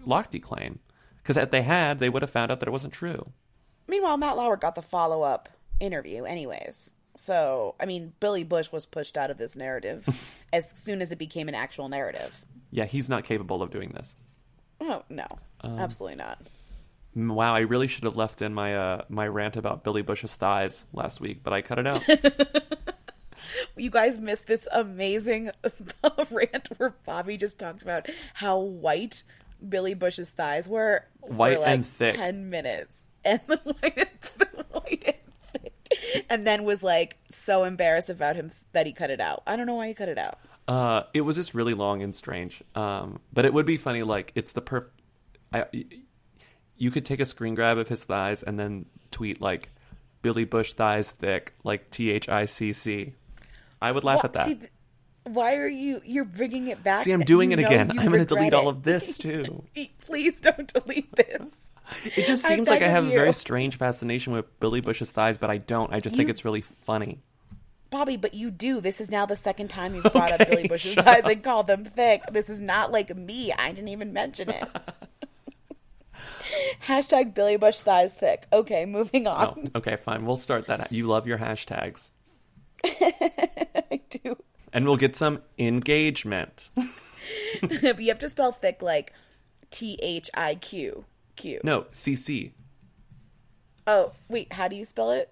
Lochte 0.08 0.41
claim 0.41 0.80
because 1.17 1.36
if 1.38 1.51
they 1.51 1.62
had, 1.62 1.99
they 1.99 2.10
would 2.10 2.21
have 2.21 2.32
found 2.32 2.51
out 2.51 2.60
that 2.62 2.67
it 2.69 2.71
wasn't 2.71 2.93
true. 2.93 3.32
Meanwhile, 3.88 4.17
Matt 4.17 4.38
Lauer 4.38 4.56
got 4.58 4.75
the 4.75 4.82
follow 4.82 5.21
up 5.21 5.49
interview, 5.80 6.23
anyways. 6.23 6.93
So, 7.17 7.75
I 7.80 7.86
mean, 7.86 8.13
Billy 8.19 8.43
Bush 8.43 8.71
was 8.71 8.86
pushed 8.86 9.17
out 9.17 9.30
of 9.30 9.38
this 9.38 9.56
narrative 9.56 10.08
as 10.54 10.71
soon 10.75 11.01
as 11.01 11.12
it 11.12 11.19
became 11.19 11.47
an 11.49 11.56
actual 11.56 11.89
narrative. 11.89 12.41
Yeah, 12.71 12.86
he's 12.86 13.10
not 13.10 13.23
capable 13.25 13.62
of 13.62 13.69
doing 13.71 13.91
this. 13.91 14.15
Oh 14.82 15.04
no, 15.10 15.28
Um, 15.62 15.80
absolutely 15.80 16.15
not. 16.17 16.39
Wow, 17.15 17.54
I 17.54 17.60
really 17.60 17.88
should 17.88 18.04
have 18.06 18.15
left 18.15 18.41
in 18.41 18.54
my 18.54 18.76
uh, 18.76 19.02
my 19.10 19.28
rant 19.28 19.56
about 19.56 19.84
Billy 19.84 20.02
Bush's 20.02 20.34
thighs 20.34 20.86
last 20.93 21.21
week, 21.21 21.41
but 21.43 21.54
I 21.54 21.62
cut 21.62 21.80
it 21.80 21.88
out. 21.88 22.04
You 23.76 23.89
guys 23.89 24.19
missed 24.19 24.47
this 24.47 24.67
amazing 24.71 25.52
rant 26.32 26.67
where 26.78 26.95
Bobby 27.06 27.38
just 27.38 27.60
talked 27.60 27.82
about 27.82 28.08
how 28.34 28.60
white 28.60 29.23
Billy 29.67 29.93
Bush's 29.93 30.32
thighs 30.32 30.67
were 30.67 31.06
White 31.21 31.60
like 31.60 31.69
and 31.69 31.86
thick. 31.86 32.15
ten 32.15 32.49
minutes, 32.49 33.06
and 33.26 33.41
the 33.47 33.58
white 33.58 33.97
and, 33.97 34.10
the 34.38 34.65
white 34.71 35.04
and 35.54 35.62
thick, 35.62 36.26
and 36.30 36.47
then 36.47 36.63
was 36.63 36.84
like 36.84 37.17
so 37.32 37.63
embarrassed 37.63 38.10
about 38.10 38.36
him 38.36 38.49
that 38.71 38.86
he 38.86 38.93
cut 38.93 39.10
it 39.10 39.19
out. 39.19 39.43
I 39.45 39.56
don't 39.56 39.67
know 39.67 39.76
why 39.76 39.88
he 39.88 39.93
cut 39.93 40.10
it 40.10 40.17
out. 40.17 40.39
Uh, 40.67 41.04
it 41.13 41.21
was 41.21 41.36
just 41.36 41.54
really 41.54 41.73
long 41.73 42.02
and 42.02 42.15
strange. 42.15 42.63
Um, 42.76 43.19
but 43.34 43.45
it 43.45 43.54
would 43.54 43.65
be 43.65 43.78
funny, 43.78 44.04
like 44.04 44.32
it's 44.36 44.54
the 44.54 44.62
perf. 44.62 44.86
I, 45.52 45.65
you 46.77 46.91
could 46.91 47.05
take 47.05 47.19
a 47.19 47.25
screen 47.25 47.55
grab 47.55 47.77
of 47.77 47.88
his 47.88 48.03
thighs 48.03 48.43
and 48.43 48.59
then 48.59 48.86
tweet 49.12 49.41
like 49.41 49.69
Billy 50.21 50.45
Bush 50.45 50.73
thighs 50.73 51.09
thick, 51.12 51.53
like 51.63 51.89
T 51.89 52.12
H 52.12 52.29
I 52.29 52.45
C 52.45 52.73
C. 52.73 53.13
I 53.81 53.91
would 53.91 54.03
laugh 54.03 54.17
Wha- 54.23 54.25
at 54.27 54.33
that. 54.33 54.45
see, 54.47 54.55
th- 54.55 54.71
why 55.25 55.55
are 55.55 55.67
you? 55.67 56.01
You're 56.05 56.25
bringing 56.25 56.67
it 56.67 56.83
back. 56.83 57.03
See, 57.05 57.12
I'm 57.12 57.23
doing 57.23 57.51
it 57.51 57.59
again. 57.59 57.91
I'm 57.99 58.07
going 58.07 58.19
to 58.19 58.25
delete 58.25 58.53
all 58.53 58.67
of 58.67 58.83
this 58.83 59.17
too. 59.17 59.63
Please 60.05 60.39
don't 60.41 60.71
delete 60.73 61.13
this. 61.15 61.59
It 62.05 62.25
just 62.25 62.45
seems 62.45 62.69
like 62.69 62.81
I 62.81 62.88
have 62.88 63.05
a 63.05 63.09
very 63.09 63.33
strange 63.33 63.75
fascination 63.77 64.31
with 64.31 64.57
Billy 64.62 64.79
Bush's 64.79 65.12
thighs, 65.12 65.38
but 65.38 65.49
I 65.49 65.57
don't. 65.57 65.93
I 65.93 65.99
just 65.99 66.15
think 66.15 66.29
it's 66.29 66.45
really 66.45 66.62
funny. 66.62 67.19
Bobby, 67.89 68.15
but 68.15 68.33
you 68.33 68.49
do. 68.51 68.79
This 68.81 69.01
is 69.01 69.12
now 69.12 69.25
the 69.25 69.36
second 69.36 69.67
time 69.69 69.93
you've 69.93 70.03
brought 70.03 70.31
Okay, 70.31 70.43
up 70.43 70.49
Billy 70.49 70.67
Bush's 70.69 70.95
thighs 70.95 71.23
and 71.25 71.43
called 71.43 71.67
them 71.67 71.83
thick. 71.83 72.23
This 72.31 72.49
is 72.49 72.62
not 72.62 72.91
like 72.93 73.15
me. 73.15 73.51
I 73.51 73.73
didn't 73.73 73.89
even 73.89 74.13
mention 74.13 74.49
it. 74.49 74.67
Hashtag 76.88 77.34
Billy 77.34 77.58
Bush 77.58 77.80
thighs 77.80 78.13
thick. 78.13 78.46
Okay, 78.52 78.86
moving 78.86 79.28
Oh, 79.28 79.32
on. 79.32 79.72
okay, 79.76 79.96
fine. 79.98 80.26
We'll 80.26 80.38
start 80.38 80.68
that. 80.68 80.92
You 80.92 81.08
love 81.08 81.28
your 81.28 81.38
hashtags. 81.38 82.12
I 82.84 84.02
do. 84.10 84.38
And 84.72 84.86
we'll 84.86 84.98
get 84.98 85.16
some 85.16 85.42
engagement. 85.58 86.70
but 86.76 87.72
you 88.00 88.08
have 88.10 88.20
to 88.20 88.30
spell 88.30 88.52
thick 88.52 88.82
like 88.82 89.13
T 89.72 89.98
H 90.02 90.30
I 90.34 90.56
Q 90.56 91.06
Q. 91.36 91.62
No, 91.63 91.86
C 91.92 92.16
C. 92.16 92.54
Oh, 93.86 94.13
wait, 94.30 94.54
how 94.54 94.68
do 94.68 94.76
you 94.76 94.86
spell 94.86 95.12
it? 95.12 95.30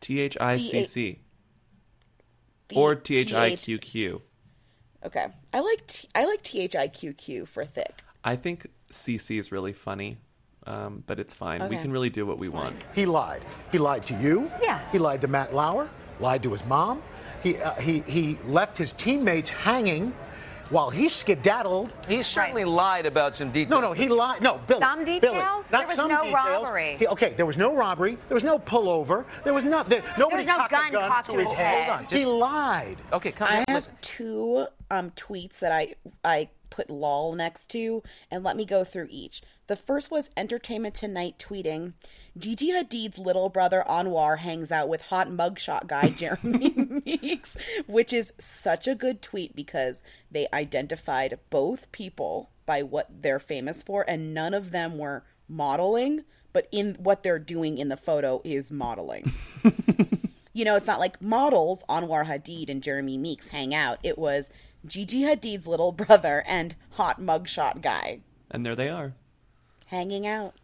T 0.00 0.20
H 0.20 0.36
I 0.40 0.58
C 0.58 0.84
C. 0.84 1.18
Or 2.74 2.94
T 2.94 3.16
H 3.16 3.32
I 3.32 3.56
Q 3.56 3.78
Q. 3.78 4.22
Okay. 5.04 5.26
I 5.52 5.60
like 5.60 5.86
T- 5.86 6.08
I 6.14 6.24
like 6.26 6.42
T 6.42 6.60
H 6.60 6.76
I 6.76 6.88
Q 6.88 7.12
Q 7.14 7.46
for 7.46 7.64
thick. 7.64 8.02
I 8.24 8.36
think 8.36 8.66
CC 8.92 9.38
is 9.38 9.50
really 9.50 9.72
funny, 9.72 10.18
um, 10.68 11.02
but 11.06 11.18
it's 11.18 11.34
fine. 11.34 11.66
We 11.68 11.76
can 11.76 11.90
really 11.90 12.10
do 12.10 12.26
what 12.26 12.38
we 12.38 12.48
want. 12.48 12.76
He 12.94 13.06
lied. 13.06 13.44
He 13.72 13.78
lied 13.78 14.02
to 14.04 14.14
you. 14.14 14.50
Yeah. 14.62 14.80
He 14.92 14.98
lied 14.98 15.20
to 15.22 15.28
Matt 15.28 15.54
Lauer. 15.54 15.88
Lied 16.20 16.42
to 16.42 16.50
his 16.52 16.64
mom. 16.66 17.02
He 17.42 17.56
uh, 17.58 17.74
he 17.74 18.00
he 18.00 18.36
left 18.44 18.76
his 18.76 18.92
teammates 18.92 19.48
hanging 19.50 20.12
while 20.70 20.90
he 20.90 21.08
skedaddled. 21.08 21.94
He 22.08 22.22
certainly 22.22 22.64
lied 22.64 23.06
about 23.06 23.34
some 23.36 23.50
details. 23.50 23.70
No, 23.70 23.80
no, 23.80 23.92
he 23.92 24.08
lied. 24.08 24.42
No, 24.42 24.60
Billy. 24.66 24.80
Some 24.80 25.04
Billy, 25.04 25.20
details? 25.20 25.70
not 25.70 25.78
There 25.80 25.86
was 25.86 25.96
some 25.96 26.08
no 26.08 26.24
details. 26.24 26.34
robbery. 26.64 26.96
He- 26.98 27.06
okay, 27.06 27.32
there 27.36 27.46
was 27.46 27.56
no 27.56 27.74
robbery. 27.74 28.18
There 28.28 28.34
was 28.34 28.44
no 28.44 28.58
pullover. 28.58 29.24
There 29.44 29.54
was 29.54 29.64
nothing. 29.64 30.02
Nobody 30.18 30.44
no 30.44 30.56
cocked 30.56 30.72
gun 30.72 30.88
a 30.88 30.92
gun 30.92 31.08
cocked 31.08 31.26
to 31.30 31.32
to 31.32 31.38
his 31.38 31.48
his 31.48 31.56
head. 31.56 31.66
head. 31.74 31.88
Hold 31.88 31.98
on, 32.00 32.06
just- 32.08 32.14
he 32.22 32.26
lied. 32.26 32.96
Okay, 33.12 33.32
come 33.32 33.48
I 33.48 33.56
on. 33.58 33.64
I 33.68 33.70
have 33.72 33.76
Listen. 33.76 33.94
two 34.02 34.66
um, 34.90 35.10
tweets 35.10 35.60
that 35.60 35.70
I 35.72 35.94
I 36.24 36.48
put 36.70 36.90
lol 36.90 37.34
next 37.34 37.68
to, 37.70 38.02
and 38.30 38.42
let 38.44 38.56
me 38.56 38.64
go 38.66 38.82
through 38.84 39.06
each. 39.10 39.42
The 39.68 39.76
first 39.76 40.10
was 40.10 40.30
Entertainment 40.34 40.94
Tonight 40.94 41.38
tweeting, 41.38 41.92
Gigi 42.38 42.72
Hadid's 42.72 43.18
little 43.18 43.50
brother 43.50 43.84
Anwar 43.86 44.38
hangs 44.38 44.72
out 44.72 44.88
with 44.88 45.02
hot 45.02 45.28
mugshot 45.28 45.86
guy 45.86 46.08
Jeremy 46.16 47.02
Meeks, 47.04 47.54
which 47.86 48.14
is 48.14 48.32
such 48.38 48.88
a 48.88 48.94
good 48.94 49.20
tweet 49.20 49.54
because 49.54 50.02
they 50.30 50.48
identified 50.54 51.38
both 51.50 51.92
people 51.92 52.48
by 52.64 52.82
what 52.82 53.08
they're 53.20 53.38
famous 53.38 53.82
for, 53.82 54.06
and 54.08 54.32
none 54.32 54.54
of 54.54 54.70
them 54.70 54.96
were 54.96 55.24
modeling, 55.50 56.24
but 56.54 56.66
in 56.72 56.94
what 56.98 57.22
they're 57.22 57.38
doing 57.38 57.76
in 57.76 57.90
the 57.90 57.96
photo 57.98 58.40
is 58.44 58.70
modeling. 58.70 59.30
you 60.54 60.64
know, 60.64 60.76
it's 60.76 60.86
not 60.86 60.98
like 60.98 61.20
models 61.20 61.84
Anwar 61.90 62.24
Hadid 62.24 62.70
and 62.70 62.82
Jeremy 62.82 63.18
Meeks 63.18 63.48
hang 63.48 63.74
out. 63.74 63.98
It 64.02 64.16
was 64.16 64.48
Gigi 64.86 65.24
Hadid's 65.24 65.66
little 65.66 65.92
brother 65.92 66.42
and 66.46 66.74
hot 66.92 67.20
mugshot 67.20 67.82
guy 67.82 68.20
And 68.50 68.64
there 68.64 68.74
they 68.74 68.88
are. 68.88 69.12
Hanging 69.88 70.26
out. 70.26 70.54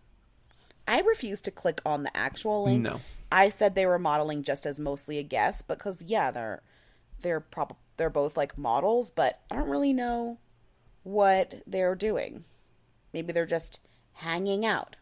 I 0.86 1.00
refuse 1.00 1.40
to 1.42 1.50
click 1.50 1.80
on 1.84 2.02
the 2.02 2.16
actual 2.16 2.64
link. 2.64 2.82
No. 2.82 3.00
I 3.32 3.48
said 3.48 3.74
they 3.74 3.86
were 3.86 3.98
modeling 3.98 4.42
just 4.42 4.64
as 4.66 4.78
mostly 4.78 5.18
a 5.18 5.22
guess 5.22 5.62
because 5.62 6.02
yeah, 6.02 6.30
they're 6.30 6.62
they're 7.22 7.40
prob- 7.40 7.76
they're 7.96 8.10
both 8.10 8.36
like 8.36 8.58
models, 8.58 9.10
but 9.10 9.40
I 9.50 9.56
don't 9.56 9.68
really 9.70 9.92
know 9.92 10.38
what 11.02 11.62
they're 11.66 11.94
doing. 11.94 12.44
Maybe 13.12 13.32
they're 13.32 13.46
just 13.46 13.80
hanging 14.14 14.64
out. 14.66 14.96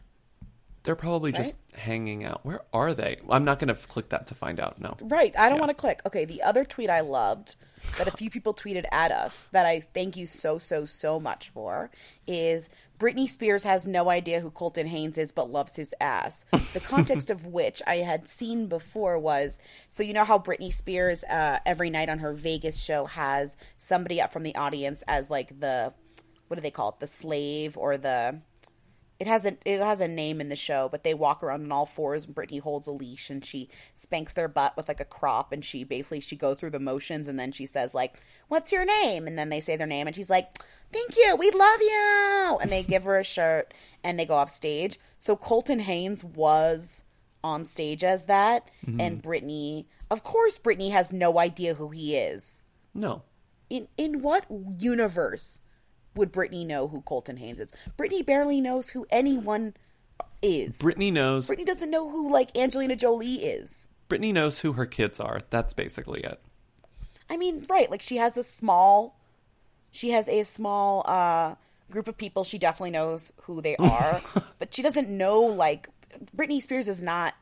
They're 0.83 0.95
probably 0.95 1.31
just 1.31 1.55
hanging 1.73 2.25
out. 2.25 2.45
Where 2.45 2.61
are 2.73 2.93
they? 2.93 3.17
I'm 3.29 3.45
not 3.45 3.57
going 3.59 3.73
to 3.73 3.87
click 3.87 4.09
that 4.09 4.27
to 4.27 4.35
find 4.35 4.59
out. 4.59 4.81
No. 4.81 4.91
Right. 5.01 5.33
I 5.37 5.47
don't 5.47 5.57
Yeah. 5.57 5.61
want 5.61 5.69
to 5.69 5.75
click. 5.81 6.01
Okay, 6.05 6.25
the 6.25 6.41
other 6.43 6.65
tweet 6.65 6.89
I 6.89 6.99
loved 6.99 7.55
that 7.97 8.07
a 8.07 8.11
few 8.11 8.29
people 8.29 8.53
tweeted 8.53 8.85
at 8.91 9.11
us 9.11 9.47
that 9.51 9.65
I 9.65 9.79
thank 9.79 10.17
you 10.17 10.27
so, 10.27 10.57
so, 10.57 10.85
so 10.85 11.19
much 11.19 11.49
for 11.49 11.91
is 12.25 12.69
Britney 12.99 13.27
Spears 13.27 13.63
has 13.63 13.85
no 13.85 14.09
idea 14.09 14.39
who 14.39 14.49
Colton 14.49 14.87
Haynes 14.87 15.17
is 15.17 15.31
but 15.31 15.51
loves 15.51 15.75
his 15.75 15.93
ass. 15.99 16.45
The 16.73 16.79
context 16.79 17.29
of 17.29 17.45
which 17.53 17.81
I 17.85 17.97
had 17.97 18.27
seen 18.27 18.67
before 18.67 19.19
was 19.19 19.59
so 19.89 20.03
you 20.03 20.13
know 20.13 20.23
how 20.23 20.39
Britney 20.39 20.71
Spears 20.71 21.23
uh, 21.25 21.59
every 21.65 21.89
night 21.89 22.09
on 22.09 22.19
her 22.19 22.33
Vegas 22.33 22.81
show 22.81 23.05
has 23.05 23.57
somebody 23.77 24.21
up 24.21 24.31
from 24.31 24.43
the 24.43 24.55
audience 24.55 25.03
as 25.07 25.29
like 25.29 25.59
the 25.59 25.93
what 26.47 26.55
do 26.55 26.61
they 26.61 26.71
call 26.71 26.89
it? 26.89 26.99
The 26.99 27.07
slave 27.07 27.77
or 27.77 27.97
the 27.97 28.39
it 29.23 29.27
has 29.27 29.45
a 29.45 29.55
it 29.63 29.79
has 29.79 30.01
a 30.01 30.07
name 30.09 30.41
in 30.41 30.49
the 30.49 30.55
show, 30.57 30.89
but 30.91 31.05
they 31.05 31.13
walk 31.13 31.41
around 31.41 31.63
on 31.63 31.71
all 31.71 31.85
fours 31.85 32.25
and 32.25 32.35
Britney 32.35 32.59
holds 32.59 32.89
a 32.89 32.91
leash 32.91 33.29
and 33.29 33.43
she 33.43 33.69
spanks 33.93 34.33
their 34.33 34.49
butt 34.49 34.75
with 34.75 34.89
like 34.89 34.99
a 34.99 35.05
crop 35.05 35.53
and 35.53 35.63
she 35.63 35.85
basically 35.85 36.19
she 36.19 36.35
goes 36.35 36.59
through 36.59 36.71
the 36.71 36.79
motions 36.79 37.29
and 37.29 37.39
then 37.39 37.53
she 37.53 37.65
says 37.65 37.93
like, 37.93 38.21
"What's 38.49 38.73
your 38.73 38.83
name?" 38.83 39.25
and 39.25 39.39
then 39.39 39.47
they 39.47 39.61
say 39.61 39.77
their 39.77 39.87
name 39.87 40.07
and 40.07 40.15
she's 40.15 40.29
like, 40.29 40.57
"Thank 40.91 41.15
you. 41.15 41.37
We 41.37 41.51
love 41.51 41.79
you." 41.79 42.57
And 42.61 42.69
they 42.69 42.83
give 42.83 43.05
her 43.05 43.17
a 43.17 43.23
shirt 43.23 43.73
and 44.03 44.19
they 44.19 44.25
go 44.25 44.33
off 44.33 44.49
stage. 44.49 44.99
So 45.19 45.37
Colton 45.37 45.79
Haynes 45.79 46.21
was 46.21 47.05
on 47.45 47.65
stage 47.65 48.03
as 48.03 48.25
that 48.25 48.69
mm-hmm. 48.85 48.99
and 48.99 49.23
Britney, 49.23 49.85
of 50.11 50.25
course 50.25 50.57
Britney 50.57 50.91
has 50.91 51.13
no 51.13 51.39
idea 51.39 51.75
who 51.75 51.91
he 51.91 52.17
is. 52.17 52.61
No. 52.93 53.21
In 53.69 53.87
in 53.95 54.21
what 54.21 54.45
universe 54.77 55.61
would 56.15 56.31
Britney 56.31 56.65
know 56.65 56.87
who 56.87 57.01
Colton 57.01 57.37
Haynes 57.37 57.59
is? 57.59 57.71
Britney 57.97 58.25
barely 58.25 58.61
knows 58.61 58.89
who 58.89 59.05
anyone 59.09 59.73
is. 60.41 60.77
Britney 60.79 61.11
knows. 61.11 61.47
Britney 61.47 61.65
doesn't 61.65 61.89
know 61.89 62.09
who 62.09 62.31
like 62.31 62.55
Angelina 62.57 62.95
Jolie 62.95 63.35
is. 63.35 63.89
Britney 64.09 64.33
knows 64.33 64.59
who 64.59 64.73
her 64.73 64.85
kids 64.85 65.19
are. 65.19 65.39
That's 65.49 65.73
basically 65.73 66.21
it. 66.21 66.39
I 67.29 67.37
mean, 67.37 67.65
right, 67.69 67.89
like 67.89 68.01
she 68.01 68.17
has 68.17 68.37
a 68.37 68.43
small 68.43 69.17
she 69.91 70.09
has 70.11 70.27
a 70.27 70.43
small 70.43 71.03
uh 71.07 71.55
group 71.89 72.07
of 72.07 72.17
people 72.17 72.43
she 72.43 72.57
definitely 72.57 72.91
knows 72.91 73.31
who 73.43 73.61
they 73.61 73.75
are, 73.79 74.21
but 74.59 74.73
she 74.73 74.81
doesn't 74.81 75.09
know 75.09 75.41
like 75.41 75.87
Britney 76.35 76.61
Spears 76.61 76.87
is 76.87 77.01
not 77.01 77.33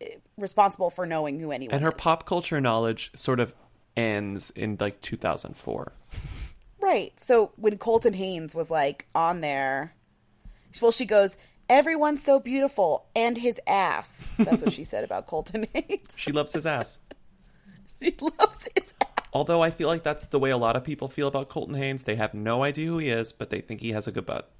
eh, 0.00 0.16
responsible 0.36 0.90
for 0.90 1.06
knowing 1.06 1.38
who 1.38 1.52
anyone 1.52 1.72
is 1.72 1.76
And 1.76 1.84
her 1.84 1.90
is. 1.90 1.96
pop 1.96 2.26
culture 2.26 2.60
knowledge 2.60 3.10
sort 3.14 3.40
of 3.40 3.54
ends 3.96 4.50
in 4.50 4.76
like 4.80 5.00
2004. 5.00 5.92
Right. 6.80 7.18
So 7.18 7.52
when 7.56 7.78
Colton 7.78 8.14
Haynes 8.14 8.54
was 8.54 8.70
like 8.70 9.06
on 9.14 9.40
there, 9.40 9.94
well, 10.80 10.92
she 10.92 11.04
goes, 11.04 11.36
"Everyone's 11.68 12.22
so 12.22 12.40
beautiful 12.40 13.06
and 13.14 13.36
his 13.36 13.60
ass." 13.66 14.28
That's 14.38 14.62
what 14.62 14.72
she 14.72 14.84
said 14.84 15.04
about 15.04 15.26
Colton 15.26 15.66
Haynes. 15.74 16.16
She 16.16 16.32
loves 16.32 16.52
his 16.52 16.66
ass. 16.66 16.98
She 17.98 18.16
loves 18.20 18.68
his 18.74 18.94
ass. 19.00 19.26
Although 19.32 19.62
I 19.62 19.70
feel 19.70 19.88
like 19.88 20.02
that's 20.02 20.26
the 20.26 20.38
way 20.38 20.50
a 20.50 20.56
lot 20.56 20.74
of 20.74 20.82
people 20.82 21.08
feel 21.08 21.28
about 21.28 21.48
Colton 21.48 21.74
Haynes. 21.74 22.04
They 22.04 22.16
have 22.16 22.34
no 22.34 22.62
idea 22.62 22.88
who 22.88 22.98
he 22.98 23.10
is, 23.10 23.30
but 23.32 23.50
they 23.50 23.60
think 23.60 23.80
he 23.80 23.92
has 23.92 24.06
a 24.08 24.12
good 24.12 24.26
butt. 24.26 24.50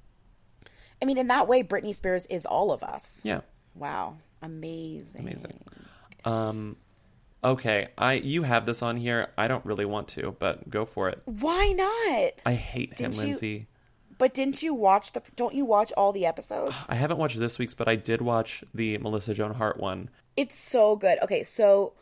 I 1.01 1.05
mean, 1.05 1.17
in 1.17 1.27
that 1.27 1.47
way, 1.47 1.63
Britney 1.63 1.95
Spears 1.95 2.25
is 2.27 2.45
all 2.45 2.71
of 2.71 2.83
us. 2.83 3.21
Yeah. 3.23 3.41
Wow, 3.73 4.17
amazing. 4.41 5.21
Amazing. 5.21 5.59
Um 6.23 6.77
okay, 7.43 7.89
I 7.97 8.13
you 8.13 8.43
have 8.43 8.65
this 8.65 8.81
on 8.81 8.97
here. 8.97 9.29
I 9.37 9.47
don't 9.47 9.65
really 9.65 9.85
want 9.85 10.07
to, 10.09 10.35
but 10.39 10.69
go 10.69 10.85
for 10.85 11.09
it. 11.09 11.21
Why 11.25 11.71
not? 11.73 12.33
I 12.45 12.53
hate 12.53 12.99
him, 12.99 13.11
Didn't 13.11 13.15
you- 13.15 13.23
Lindsay. 13.27 13.67
But 14.17 14.35
didn't 14.35 14.61
you 14.61 14.75
watch 14.75 15.13
the? 15.13 15.23
Don't 15.35 15.55
you 15.55 15.65
watch 15.65 15.91
all 15.97 16.11
the 16.13 16.27
episodes? 16.27 16.75
I 16.87 16.93
haven't 16.93 17.17
watched 17.17 17.39
this 17.39 17.57
week's, 17.57 17.73
but 17.73 17.87
I 17.87 17.95
did 17.95 18.21
watch 18.21 18.63
the 18.71 18.99
Melissa 18.99 19.33
Joan 19.33 19.55
Hart 19.55 19.79
one. 19.79 20.11
It's 20.37 20.55
so 20.55 20.95
good. 20.95 21.17
Okay, 21.23 21.41
so 21.43 21.93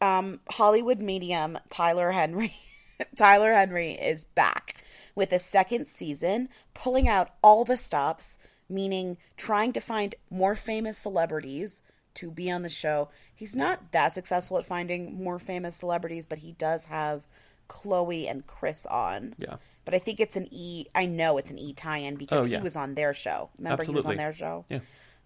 um 0.00 0.38
Hollywood 0.48 1.00
medium 1.00 1.58
Tyler 1.68 2.12
Henry 2.12 2.54
Tyler 3.16 3.52
Henry 3.54 3.92
is 3.92 4.24
back 4.24 4.76
with 5.16 5.32
a 5.32 5.38
second 5.40 5.86
season, 5.88 6.48
pulling 6.74 7.08
out 7.08 7.30
all 7.42 7.64
the 7.64 7.76
stops, 7.76 8.38
meaning 8.68 9.18
trying 9.36 9.72
to 9.72 9.80
find 9.80 10.14
more 10.30 10.54
famous 10.54 10.96
celebrities 10.98 11.82
to 12.14 12.30
be 12.30 12.50
on 12.52 12.62
the 12.62 12.68
show. 12.68 13.08
He's 13.42 13.56
not 13.56 13.90
that 13.90 14.12
successful 14.12 14.56
at 14.58 14.64
finding 14.64 15.20
more 15.20 15.40
famous 15.40 15.74
celebrities, 15.74 16.26
but 16.26 16.38
he 16.38 16.52
does 16.52 16.84
have 16.84 17.26
Khloé 17.68 18.30
and 18.30 18.46
Kris 18.46 18.86
on. 18.86 19.34
Yeah. 19.36 19.56
But 19.84 19.94
I 19.94 19.98
think 19.98 20.20
it's 20.20 20.36
an 20.36 20.46
E 20.52 20.86
I 20.94 21.06
know 21.06 21.38
it's 21.38 21.50
an 21.50 21.58
E 21.58 21.72
tie-in 21.72 22.14
because 22.14 22.44
Oh, 22.46 22.48
yeah. 22.48 22.58
he 22.58 22.62
was 22.62 22.76
on 22.76 22.94
their 22.94 23.12
show. 23.12 23.50
Remember 23.58 23.82
he 23.84 23.90
was 23.90 24.06
on 24.06 24.16
their 24.16 24.32
show? 24.32 24.64
Yeah. 24.68 24.78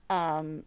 Um, 0.08 0.62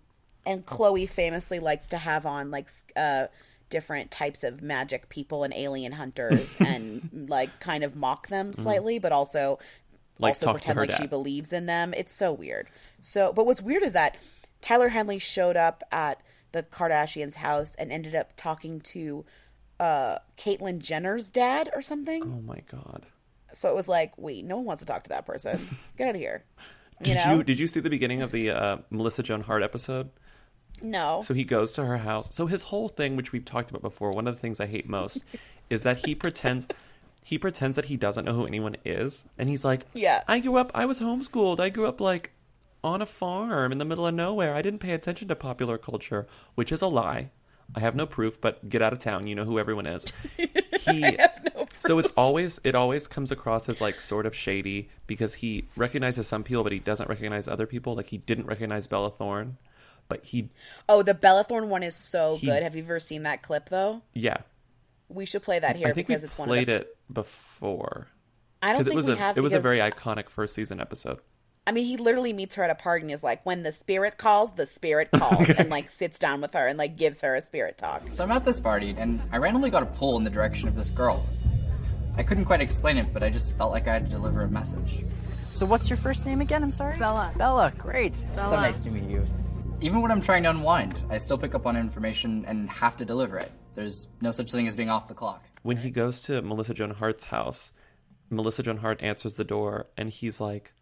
and 0.45 0.63
Khloé 0.63 1.09
famously 1.09 1.57
likes 1.57 1.88
to 1.88 1.97
have 1.97 2.27
on 2.27 2.51
like 2.51 2.69
uh 2.95 3.25
different 3.71 4.12
types 4.12 4.43
of 4.43 4.62
magic 4.62 5.09
people 5.09 5.43
and 5.43 5.51
alien 5.55 5.93
hunters 5.93 6.55
and 6.59 7.25
like 7.31 7.59
kind 7.59 7.83
of 7.83 7.95
mock 7.95 8.27
them 8.27 8.53
slightly 8.53 8.99
but 8.99 9.12
also 9.12 9.57
Mm-hmm. 9.57 10.23
Like, 10.23 10.31
also 10.31 10.51
pretend 10.51 10.77
like 10.77 10.91
she 10.91 11.07
believes 11.07 11.51
in 11.51 11.65
them 11.65 11.93
it's 11.95 12.13
so 12.13 12.31
weird 12.31 12.67
so 12.99 13.33
but 13.33 13.45
what's 13.47 13.62
weird 13.62 13.81
is 13.83 13.93
that 13.93 14.17
Tyler 14.62 14.89
Henry 14.89 15.17
showed 15.17 15.55
up 15.55 15.81
at 15.91 16.21
the 16.51 16.63
Kardashians 16.63 17.35
house 17.35 17.75
and 17.75 17.91
ended 17.91 18.15
up 18.15 18.31
talking 18.35 18.79
to 18.81 19.25
uh 19.79 20.17
Caitlyn 20.38 20.79
Jenner's 20.79 21.29
dad 21.29 21.69
or 21.73 21.81
something 21.81 22.23
Oh 22.23 22.41
my 22.41 22.62
god. 22.69 23.05
so 23.53 23.69
it 23.69 23.75
was 23.75 23.88
like 23.88 24.13
wait 24.17 24.45
no 24.45 24.57
one 24.57 24.65
wants 24.65 24.81
to 24.81 24.85
talk 24.85 25.03
to 25.03 25.09
that 25.09 25.25
person 25.25 25.59
get 25.97 26.07
out 26.09 26.15
of 26.15 26.21
here 26.21 26.43
Did 27.01 27.07
you 27.09 27.15
know 27.25 27.38
you 27.38 27.43
did 27.43 27.59
you 27.59 27.67
see 27.67 27.79
the 27.79 27.89
beginning 27.89 28.21
of 28.21 28.31
the 28.31 28.51
uh, 28.51 28.77
Melissa 28.89 29.23
Joan 29.23 29.41
Hart 29.41 29.63
episode? 29.63 30.09
no 30.81 31.21
So 31.23 31.33
he 31.33 31.43
goes 31.43 31.73
to 31.73 31.85
her 31.85 31.97
house. 31.99 32.33
So 32.35 32.47
his 32.47 32.63
whole 32.63 32.88
thing, 32.89 33.15
which 33.15 33.31
we've 33.31 33.43
talked 33.45 33.69
about 33.69 33.81
before, 33.81 34.12
one 34.12 34.27
of 34.27 34.35
the 34.35 34.39
things 34.39 34.59
I 34.59 34.65
hate 34.65 34.88
most, 34.88 35.21
is 35.69 35.83
that 35.83 36.05
he 36.05 36.15
pretends 36.15 36.67
he 37.23 37.38
pretends 37.38 37.75
that 37.75 37.85
he 37.85 37.97
doesn't 37.97 38.25
know 38.25 38.33
who 38.33 38.45
anyone 38.47 38.75
is, 38.85 39.25
and 39.38 39.49
he's 39.49 39.63
like, 39.65 39.85
Yeah. 39.93 40.23
I 40.27 40.39
grew 40.39 40.55
up. 40.57 40.71
I 40.73 40.85
was 40.85 40.99
homeschooled. 41.01 41.59
I 41.59 41.69
grew 41.69 41.85
up 41.85 41.99
like 42.01 42.31
on 42.83 43.01
a 43.01 43.05
farm 43.05 43.71
in 43.71 43.77
the 43.77 43.85
middle 43.85 44.07
of 44.07 44.13
nowhere. 44.13 44.55
I 44.55 44.61
didn't 44.61 44.79
pay 44.79 44.91
attention 44.93 45.27
to 45.27 45.35
popular 45.35 45.77
culture, 45.77 46.27
which 46.55 46.71
is 46.71 46.81
a 46.81 46.87
lie. 46.87 47.31
I 47.75 47.81
have 47.81 47.95
no 47.95 48.05
proof, 48.07 48.41
but 48.41 48.67
get 48.69 48.81
out 48.81 48.93
of 48.93 48.99
town. 48.99 49.27
You 49.27 49.35
know 49.35 49.45
who 49.45 49.59
everyone 49.59 49.85
is. 49.85 50.11
He, 50.79 51.17
So 51.79 51.99
it's 51.99 52.11
always 52.15 52.59
it 52.63 52.73
always 52.73 53.05
comes 53.05 53.31
across 53.31 53.67
as 53.67 53.81
like 53.81 53.99
sort 53.99 54.25
of 54.25 54.33
shady 54.33 54.89
because 55.07 55.35
he 55.35 55.67
recognizes 55.75 56.25
some 56.25 56.43
people, 56.43 56.63
but 56.63 56.71
he 56.71 56.79
doesn't 56.79 57.09
recognize 57.09 57.49
other 57.49 57.67
people. 57.67 57.95
Like 57.95 58.07
he 58.07 58.17
didn't 58.17 58.45
recognize 58.45 58.87
Bella 58.87 59.11
Thorne, 59.11 59.57
but 60.07 60.23
he 60.25 60.47
oh 60.87 61.03
the 61.03 61.13
Bella 61.13 61.43
Thorne 61.43 61.69
one 61.69 61.83
is 61.83 61.95
so 61.97 62.37
He- 62.37 62.47
good 62.47 62.63
have 62.63 62.75
you 62.77 62.83
ever 62.83 62.99
seen 63.01 63.23
that 63.23 63.41
clip 63.41 63.67
though 63.69 64.01
yeah. 64.13 64.37
We 65.09 65.25
should 65.25 65.41
play 65.43 65.59
that 65.59 65.75
here 65.75 65.87
I 65.87 65.91
think 65.91 66.07
we 66.07 66.13
because 66.15 66.23
it's 66.23 66.37
one 66.37 66.47
of 66.47 66.53
played 66.53 66.67
the. 66.67 66.75
it 66.77 66.97
before 67.11 68.07
I 68.63 68.71
don't 68.73 68.83
think 68.83 68.93
it 68.93 68.97
was 68.97 69.07
we 69.07 69.13
a 69.13 69.15
have. 69.17 69.37
it 69.37 69.41
was 69.41 69.53
a 69.53 69.59
very 69.59 69.79
iconic 69.79 70.29
first 70.29 70.55
season 70.55 70.79
episode. 70.79 71.19
I 71.69 71.71
mean, 71.71 71.86
he 71.86 71.97
literally 71.97 72.34
meets 72.34 72.55
her 72.55 72.63
at 72.63 72.71
a 72.71 72.75
party 72.75 73.03
and 73.03 73.12
is 73.12 73.21
like, 73.21 73.45
"When 73.45 73.62
the 73.62 73.71
spirit 73.71 74.17
calls, 74.17 74.53
the 74.53 74.65
spirit 74.65 75.12
calls," 75.15 75.51
and 75.51 75.69
like 75.69 75.91
sits 75.91 76.17
down 76.17 76.41
with 76.41 76.55
her 76.55 76.65
and 76.65 76.79
like 76.79 76.97
gives 76.97 77.21
her 77.21 77.36
a 77.36 77.41
spirit 77.41 77.77
talk. 77.77 78.01
So 78.10 78.23
I'm 78.23 78.32
at 78.32 78.43
this 78.43 78.60
party, 78.60 78.95
and 78.97 79.21
I 79.32 79.38
randomly 79.38 79.69
got 79.69 79.84
a 79.84 79.86
pull 79.86 80.17
in 80.17 80.23
the 80.23 80.32
direction 80.32 80.67
of 80.67 80.75
this 80.75 80.89
girl. 80.89 81.23
I 82.17 82.23
couldn't 82.23 82.45
quite 82.45 82.60
explain 82.60 82.97
it, 82.97 83.13
but 83.13 83.21
I 83.21 83.29
just 83.29 83.55
felt 83.55 83.69
like 83.69 83.88
I 83.88 83.93
had 83.93 84.05
to 84.05 84.10
deliver 84.10 84.41
a 84.41 84.49
message. 84.49 85.05
So 85.53 85.67
what's 85.67 85.91
your 85.91 85.97
first 85.97 86.25
name 86.25 86.41
again? 86.41 86.63
I'm 86.63 86.71
sorry. 86.71 86.97
Bella. 86.97 87.32
Bella. 87.38 87.71
Great. 87.77 88.15
So 88.34 88.49
nice 88.49 88.84
to 88.84 88.89
meet 88.89 89.08
you. 89.08 89.23
Even 89.79 90.01
when 90.01 90.10
I'm 90.10 90.21
trying 90.21 90.41
to 90.43 90.49
unwind, 90.49 90.99
I 91.12 91.19
still 91.19 91.38
pick 91.38 91.53
up 91.53 91.67
on 91.67 91.77
information 91.77 92.45
and 92.47 92.67
have 92.71 92.97
to 92.97 93.05
deliver 93.05 93.38
it. 93.38 93.51
There's 93.75 94.08
no 94.21 94.32
such 94.32 94.51
thing 94.51 94.67
as 94.67 94.75
being 94.75 94.89
off 94.89 95.08
the 95.08 95.13
clock. 95.13 95.45
When 95.62 95.77
he 95.77 95.91
goes 95.91 96.19
to 96.23 96.41
Melissa 96.41 96.73
Joan 96.73 96.95
Hart's 96.95 97.25
house, 97.25 97.73
Melissa 98.32 98.63
Joan 98.63 98.77
Hart 98.77 99.03
answers 99.03 99.36
the 99.36 99.43
door, 99.43 99.86
and 99.95 100.10
he's 100.10 100.41
like, 100.41 100.73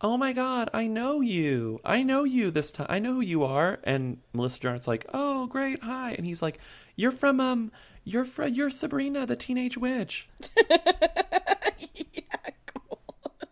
"Oh 0.00 0.16
my 0.16 0.32
God, 0.32 0.70
I 0.72 0.86
know 0.86 1.20
you. 1.20 1.80
I 1.84 2.02
know 2.02 2.24
you 2.24 2.50
this 2.50 2.70
time. 2.70 2.86
I 2.88 2.98
know 2.98 3.14
who 3.14 3.20
you 3.20 3.44
are." 3.44 3.78
And 3.84 4.18
Melissa 4.32 4.60
Joan 4.60 4.80
like, 4.86 5.06
"Oh, 5.12 5.46
great, 5.46 5.82
hi." 5.82 6.12
And 6.12 6.26
he's 6.26 6.42
like, 6.42 6.58
"You're 6.94 7.12
from 7.12 7.40
um, 7.40 7.72
you're 8.04 8.24
from 8.24 8.52
you're 8.52 8.70
Sabrina, 8.70 9.26
the 9.26 9.36
teenage 9.36 9.76
witch." 9.76 10.28
yeah, 10.70 12.22
cool. 12.66 13.00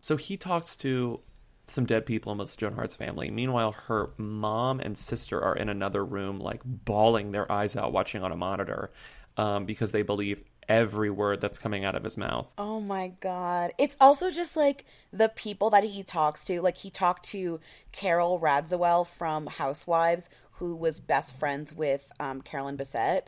So 0.00 0.16
he 0.16 0.36
talks 0.36 0.76
to 0.76 1.20
some 1.66 1.86
dead 1.86 2.06
people 2.06 2.32
in 2.32 2.38
Melissa 2.38 2.58
Joan 2.58 2.74
Hart's 2.74 2.94
family. 2.94 3.30
Meanwhile, 3.30 3.72
her 3.72 4.10
mom 4.16 4.80
and 4.80 4.96
sister 4.96 5.42
are 5.42 5.56
in 5.56 5.68
another 5.68 6.04
room, 6.04 6.38
like 6.38 6.60
bawling 6.64 7.32
their 7.32 7.50
eyes 7.50 7.76
out, 7.76 7.92
watching 7.92 8.22
on 8.22 8.32
a 8.32 8.36
monitor, 8.36 8.90
um, 9.36 9.64
because 9.64 9.90
they 9.90 10.02
believe 10.02 10.42
every 10.68 11.10
word 11.10 11.40
that's 11.40 11.58
coming 11.58 11.84
out 11.84 11.94
of 11.94 12.04
his 12.04 12.16
mouth. 12.16 12.52
Oh 12.58 12.80
my 12.80 13.08
god. 13.20 13.72
It's 13.78 13.96
also 14.00 14.30
just 14.30 14.56
like 14.56 14.84
the 15.12 15.28
people 15.28 15.70
that 15.70 15.84
he 15.84 16.02
talks 16.02 16.44
to. 16.44 16.60
Like 16.60 16.76
he 16.76 16.90
talked 16.90 17.24
to 17.26 17.60
Carole 17.92 18.38
Radziwill 18.40 19.06
from 19.06 19.46
Housewives, 19.46 20.30
who 20.58 20.74
was 20.76 21.00
best 21.00 21.38
friends 21.38 21.72
with 21.72 22.10
um, 22.20 22.40
Carolyn 22.42 22.76
Bessette 22.76 23.26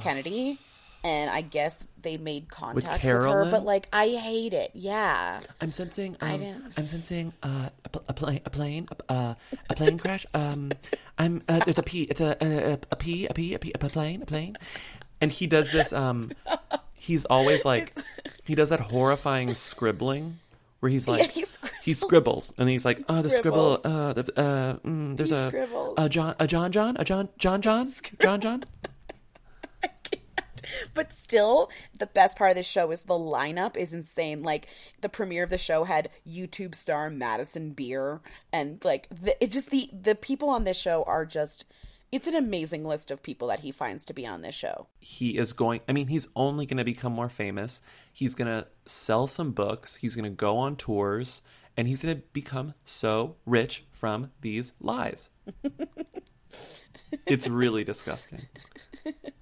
Kennedy. 0.00 0.58
And 1.04 1.30
I 1.30 1.42
guess 1.42 1.86
they 2.02 2.16
made 2.16 2.48
contact 2.50 2.92
with, 2.92 3.02
her, 3.04 3.48
but 3.52 3.64
like 3.64 3.86
I 3.92 4.08
hate 4.08 4.52
it. 4.52 4.72
Yeah. 4.74 5.38
I'm 5.60 5.70
sensing. 5.70 6.16
I 6.20 6.32
Um, 6.34 6.40
didn't- 6.40 6.72
I'm 6.76 6.86
sensing 6.88 7.32
uh, 7.40 7.68
a, 7.84 8.00
a 8.08 8.12
plane. 8.12 8.40
A 8.44 8.50
plane. 8.50 8.88
A, 9.08 9.12
uh, 9.12 9.34
a 9.70 9.74
plane 9.76 9.98
crash. 9.98 10.26
Um, 10.34 10.72
I'm. 11.16 11.40
Uh, 11.48 11.60
there's 11.64 11.78
a 11.78 11.84
P. 11.84 12.02
It's 12.02 12.20
a 12.20 12.36
a, 12.44 12.72
a, 12.72 12.78
a 12.90 12.96
P. 12.96 13.26
A 13.28 13.32
P. 13.32 13.54
A 13.54 13.60
P. 13.60 13.72
A 13.76 13.78
plane. 13.78 14.22
A 14.22 14.26
plane. 14.26 14.56
And 15.20 15.32
he 15.32 15.46
does 15.46 15.70
this. 15.72 15.92
Um, 15.92 16.30
he's 16.94 17.24
always 17.24 17.64
like, 17.64 17.92
he 18.44 18.54
does 18.54 18.68
that 18.68 18.80
horrifying 18.80 19.54
scribbling 19.54 20.38
where 20.80 20.90
he's 20.90 21.08
like, 21.08 21.30
he 21.32 21.44
he 21.82 21.94
scribbles 21.94 22.52
and 22.58 22.68
he's 22.68 22.84
like, 22.84 23.02
oh, 23.08 23.22
the 23.22 23.30
scribble. 23.30 23.80
Uh, 23.84 24.12
the, 24.12 24.40
uh, 24.40 24.76
mm, 24.86 25.16
there's 25.16 25.32
a 25.32 25.66
a 25.96 26.08
John, 26.08 26.34
a 26.38 26.46
John, 26.46 26.70
John, 26.70 26.96
a 26.98 27.04
John, 27.04 27.28
John, 27.38 27.62
John, 27.62 27.92
John, 28.20 28.40
John. 28.40 28.64
But 30.92 31.12
still, 31.12 31.70
the 31.98 32.06
best 32.06 32.36
part 32.36 32.50
of 32.50 32.56
the 32.56 32.62
show 32.62 32.90
is 32.90 33.02
the 33.02 33.14
lineup 33.14 33.76
is 33.76 33.94
insane. 33.94 34.42
Like 34.42 34.66
the 35.00 35.08
premiere 35.08 35.42
of 35.42 35.50
the 35.50 35.56
show 35.56 35.84
had 35.84 36.10
YouTube 36.28 36.74
star 36.74 37.08
Madison 37.08 37.70
Beer, 37.70 38.20
and 38.52 38.78
like 38.84 39.08
the, 39.08 39.42
it 39.42 39.50
just 39.50 39.70
the 39.70 39.88
the 39.98 40.14
people 40.14 40.50
on 40.50 40.64
this 40.64 40.76
show 40.76 41.04
are 41.04 41.24
just. 41.24 41.64
It's 42.10 42.26
an 42.26 42.34
amazing 42.34 42.84
list 42.84 43.10
of 43.10 43.22
people 43.22 43.48
that 43.48 43.60
he 43.60 43.70
finds 43.70 44.04
to 44.06 44.14
be 44.14 44.26
on 44.26 44.40
this 44.42 44.54
show. 44.54 44.86
he 45.00 45.36
is 45.36 45.52
going 45.52 45.80
i 45.88 45.92
mean 45.92 46.08
he's 46.08 46.28
only 46.34 46.64
going 46.66 46.78
to 46.78 46.84
become 46.84 47.12
more 47.12 47.28
famous 47.28 47.80
he's 48.12 48.34
going 48.34 48.48
to 48.48 48.66
sell 48.86 49.26
some 49.26 49.52
books 49.52 49.96
he's 49.96 50.14
going 50.16 50.24
to 50.24 50.30
go 50.30 50.56
on 50.56 50.74
tours 50.76 51.42
and 51.76 51.86
he's 51.86 52.02
going 52.02 52.16
to 52.16 52.22
become 52.32 52.74
so 52.84 53.36
rich 53.46 53.84
from 53.90 54.30
these 54.40 54.72
lies 54.80 55.30
it's 57.26 57.46
really 57.48 57.84
disgusting. 57.84 58.46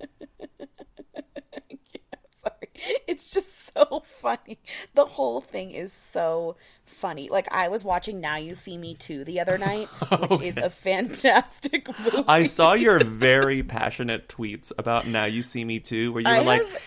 It's 3.07 3.31
just 3.31 3.73
so 3.75 4.03
funny. 4.05 4.59
The 4.95 5.05
whole 5.07 5.41
thing 5.41 5.71
is 5.71 5.93
so 5.93 6.57
funny. 6.85 7.29
Like 7.29 7.47
I 7.53 7.69
was 7.69 7.85
watching 7.85 8.21
Now 8.21 8.37
You 8.37 8.55
See 8.55 8.77
Me 8.77 8.95
2 8.95 9.25
the 9.25 9.41
other 9.41 9.59
night, 9.59 9.87
which 10.29 10.43
is 10.43 10.57
a 10.57 10.71
fantastic 10.71 11.89
movie. 12.05 12.25
i 12.29 12.45
saw 12.45 12.73
your 12.75 13.03
very 13.03 13.63
passionate 13.63 14.29
tweets 14.29 14.73
about 14.79 15.07
now 15.07 15.25
you 15.25 15.43
see 15.43 15.65
me 15.65 15.79
2 15.81 16.13
where 16.13 16.23
you 16.23 16.29
were 16.29 16.35
I 16.37 16.41
like 16.41 16.61
have- 16.63 16.83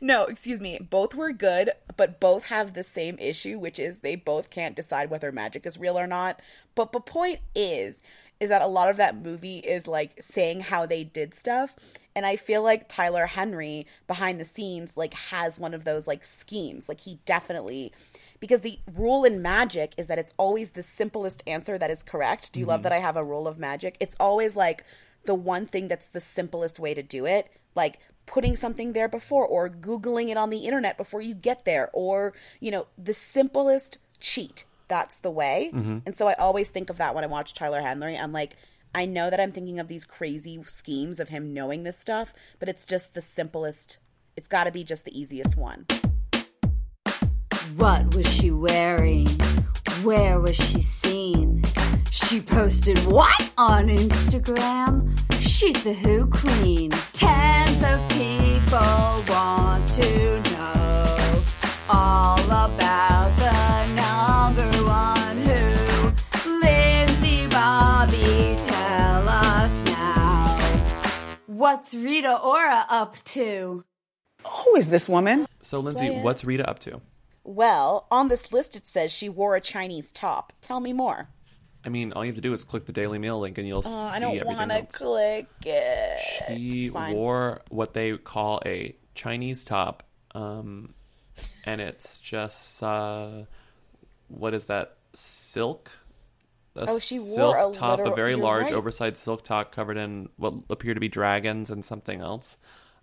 No, 0.00 0.24
excuse 0.24 0.60
me. 0.60 0.78
Both 0.78 1.14
were 1.14 1.32
good, 1.32 1.70
but 1.96 2.18
both 2.20 2.44
have 2.46 2.72
the 2.74 2.82
same 2.82 3.16
issue, 3.18 3.58
which 3.58 3.78
is 3.78 3.98
they 4.00 4.16
both 4.16 4.50
can't 4.50 4.74
decide 4.76 5.10
whether 5.10 5.30
magic 5.30 5.66
is 5.66 5.78
real 5.78 5.98
or 5.98 6.06
not. 6.06 6.40
But 6.74 6.92
the 6.92 7.00
point 7.00 7.40
is, 7.54 8.00
is 8.40 8.48
that 8.48 8.62
a 8.62 8.66
lot 8.66 8.90
of 8.90 8.96
that 8.96 9.22
movie 9.22 9.58
is 9.58 9.86
like 9.86 10.20
saying 10.20 10.60
how 10.60 10.86
they 10.86 11.04
did 11.04 11.34
stuff. 11.34 11.76
And 12.16 12.26
I 12.26 12.36
feel 12.36 12.62
like 12.62 12.88
Tyler 12.88 13.26
Henry 13.26 13.86
behind 14.06 14.40
the 14.40 14.44
scenes 14.44 14.96
like 14.96 15.14
has 15.14 15.58
one 15.58 15.74
of 15.74 15.84
those 15.84 16.08
like 16.08 16.24
schemes. 16.24 16.88
Like 16.88 17.00
he 17.00 17.20
definitely 17.26 17.92
because 18.40 18.62
the 18.62 18.78
rule 18.94 19.24
in 19.24 19.42
magic 19.42 19.92
is 19.98 20.06
that 20.06 20.18
it's 20.18 20.34
always 20.38 20.70
the 20.70 20.82
simplest 20.82 21.42
answer 21.46 21.76
that 21.76 21.90
is 21.90 22.02
correct. 22.02 22.52
Do 22.52 22.60
you 22.60 22.66
love 22.66 22.78
mm-hmm. 22.78 22.84
that 22.84 22.92
I 22.92 22.98
have 22.98 23.16
a 23.16 23.24
rule 23.24 23.46
of 23.46 23.58
magic? 23.58 23.96
It's 24.00 24.16
always 24.18 24.56
like 24.56 24.84
the 25.26 25.34
one 25.34 25.66
thing 25.66 25.88
that's 25.88 26.08
the 26.08 26.20
simplest 26.20 26.80
way 26.80 26.94
to 26.94 27.02
do 27.02 27.26
it. 27.26 27.52
Like 27.74 27.98
putting 28.24 28.56
something 28.56 28.92
there 28.92 29.08
before 29.08 29.46
or 29.46 29.68
googling 29.68 30.30
it 30.30 30.36
on 30.36 30.50
the 30.50 30.60
internet 30.60 30.96
before 30.96 31.20
you 31.20 31.34
get 31.34 31.64
there 31.64 31.90
or 31.92 32.32
you 32.60 32.70
know 32.70 32.86
the 32.96 33.12
simplest 33.14 33.98
cheat 34.20 34.64
that's 34.90 35.20
the 35.20 35.30
way 35.30 35.70
mm-hmm. 35.72 35.98
and 36.04 36.14
so 36.14 36.26
i 36.26 36.34
always 36.34 36.68
think 36.70 36.90
of 36.90 36.98
that 36.98 37.14
when 37.14 37.24
i 37.24 37.26
watch 37.26 37.54
tyler 37.54 37.80
henry 37.80 38.18
i'm 38.18 38.32
like 38.32 38.56
i 38.94 39.06
know 39.06 39.30
that 39.30 39.40
i'm 39.40 39.52
thinking 39.52 39.78
of 39.78 39.88
these 39.88 40.04
crazy 40.04 40.62
schemes 40.66 41.18
of 41.18 41.30
him 41.30 41.54
knowing 41.54 41.84
this 41.84 41.98
stuff 41.98 42.34
but 42.58 42.68
it's 42.68 42.84
just 42.84 43.14
the 43.14 43.22
simplest 43.22 43.96
it's 44.36 44.48
got 44.48 44.64
to 44.64 44.70
be 44.70 44.84
just 44.84 45.06
the 45.06 45.18
easiest 45.18 45.56
one 45.56 45.86
What 47.76 48.14
was 48.14 48.26
she 48.30 48.50
wearing? 48.50 49.26
Where 50.02 50.40
was 50.40 50.56
she 50.56 50.82
seen? 50.82 51.62
She 52.10 52.40
posted 52.40 52.98
what 53.06 53.52
on 53.56 53.88
Instagram? 53.88 55.16
She's 55.40 55.82
the 55.84 55.94
Who 55.94 56.26
Queen. 56.26 56.90
Tens 57.12 57.82
of 57.82 58.08
people 58.10 59.24
want 59.28 59.88
to 59.90 60.49
What's 71.60 71.92
Rita 71.92 72.38
Ora 72.40 72.86
up 72.88 73.22
to? 73.36 73.84
Who 74.46 74.76
is 74.76 74.88
this 74.88 75.06
woman? 75.08 75.46
so 75.62 75.78
lindsay 75.78 76.08
Play 76.08 76.22
what's 76.22 76.42
rita 76.42 76.68
up 76.68 76.78
to 76.78 77.02
well 77.44 78.06
on 78.10 78.28
this 78.28 78.50
list 78.50 78.76
it 78.76 78.86
says 78.86 79.12
she 79.12 79.28
wore 79.28 79.56
a 79.56 79.60
chinese 79.60 80.10
top 80.10 80.54
tell 80.62 80.80
me 80.80 80.92
more 80.94 81.28
i 81.84 81.88
mean 81.90 82.12
all 82.14 82.24
you 82.24 82.30
have 82.30 82.36
to 82.36 82.40
do 82.40 82.54
is 82.54 82.64
click 82.64 82.86
the 82.86 82.92
daily 82.92 83.18
mail 83.18 83.38
link 83.38 83.58
and 83.58 83.68
you'll 83.68 83.82
oh, 83.84 84.10
see 84.10 84.16
i 84.16 84.18
don't 84.18 84.42
want 84.46 84.70
to 84.70 84.86
click 84.86 85.46
it 85.66 86.18
She 86.48 86.88
Fine. 86.88 87.14
wore 87.14 87.60
what 87.68 87.92
they 87.92 88.16
call 88.16 88.62
a 88.64 88.96
Chinese 89.14 89.64
top, 89.64 90.02
um, 90.34 90.94
and 91.64 91.80
it's 91.80 92.20
just 92.20 92.82
uh, 92.82 93.44
what 94.28 94.54
is 94.54 94.66
that 94.66 94.96
silk? 95.14 95.90
A 96.76 96.86
Oh, 96.88 96.98
she 96.98 97.18
wore 97.18 97.34
silk 97.34 97.56
a 97.56 97.78
top, 97.78 97.98
literal- 97.98 98.12
a 98.12 98.16
very 98.16 98.36
large, 98.36 98.64
right. 98.64 98.74
oversized 98.74 99.18
silk 99.18 99.42
top 99.44 99.72
covered 99.72 99.96
in 99.96 100.28
what 100.36 100.54
appear 100.70 100.94
to 100.94 101.00
be 101.00 101.08
dragons 101.08 101.70
and 101.70 101.84
something 101.84 102.20
else, 102.20 102.58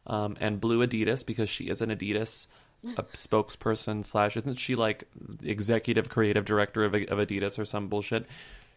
um, 0.06 0.38
and 0.40 0.62
blue 0.62 0.86
Adidas 0.86 1.26
because 1.26 1.50
she 1.50 1.66
is 1.66 1.82
an 1.82 1.90
Adidas. 1.90 2.48
A 2.96 3.04
spokesperson 3.14 4.06
slash 4.06 4.38
isn't 4.38 4.58
she 4.60 4.76
like 4.76 5.04
executive 5.44 6.10
creative 6.10 6.46
director 6.46 6.86
of, 6.86 6.94
of 6.94 7.18
Adidas 7.20 7.58
or 7.60 7.66
some 7.66 7.88
bullshit? 7.88 8.26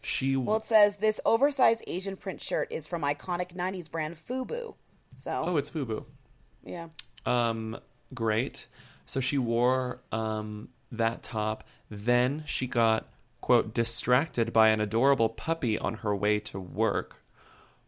She 0.03 0.37
Well, 0.37 0.57
it 0.57 0.65
says 0.65 0.97
this 0.97 1.21
oversized 1.27 1.85
Asian 1.87 2.17
print 2.17 2.41
shirt 2.41 2.73
is 2.73 2.89
from 2.89 3.03
iconic 3.03 3.55
90s 3.55 3.91
brand 3.91 4.17
Fubu. 4.17 4.75
So, 5.15 5.43
oh, 5.47 5.57
it's 5.59 5.69
Fubu. 5.71 6.05
yeah. 6.65 6.89
um 7.27 7.79
great 8.15 8.67
so 9.07 9.21
she 9.21 9.37
wore 9.39 10.01
um 10.11 10.69
that 10.91 11.23
top 11.23 11.63
then 11.91 12.43
she 12.47 12.67
got 12.67 13.07
quote 13.41 13.73
distracted 13.75 14.53
by 14.53 14.69
an 14.69 14.81
adorable 14.81 15.29
puppy 15.29 15.79
on 15.79 15.95
her 15.95 16.15
way 16.15 16.39
to 16.39 16.59
work 16.61 17.21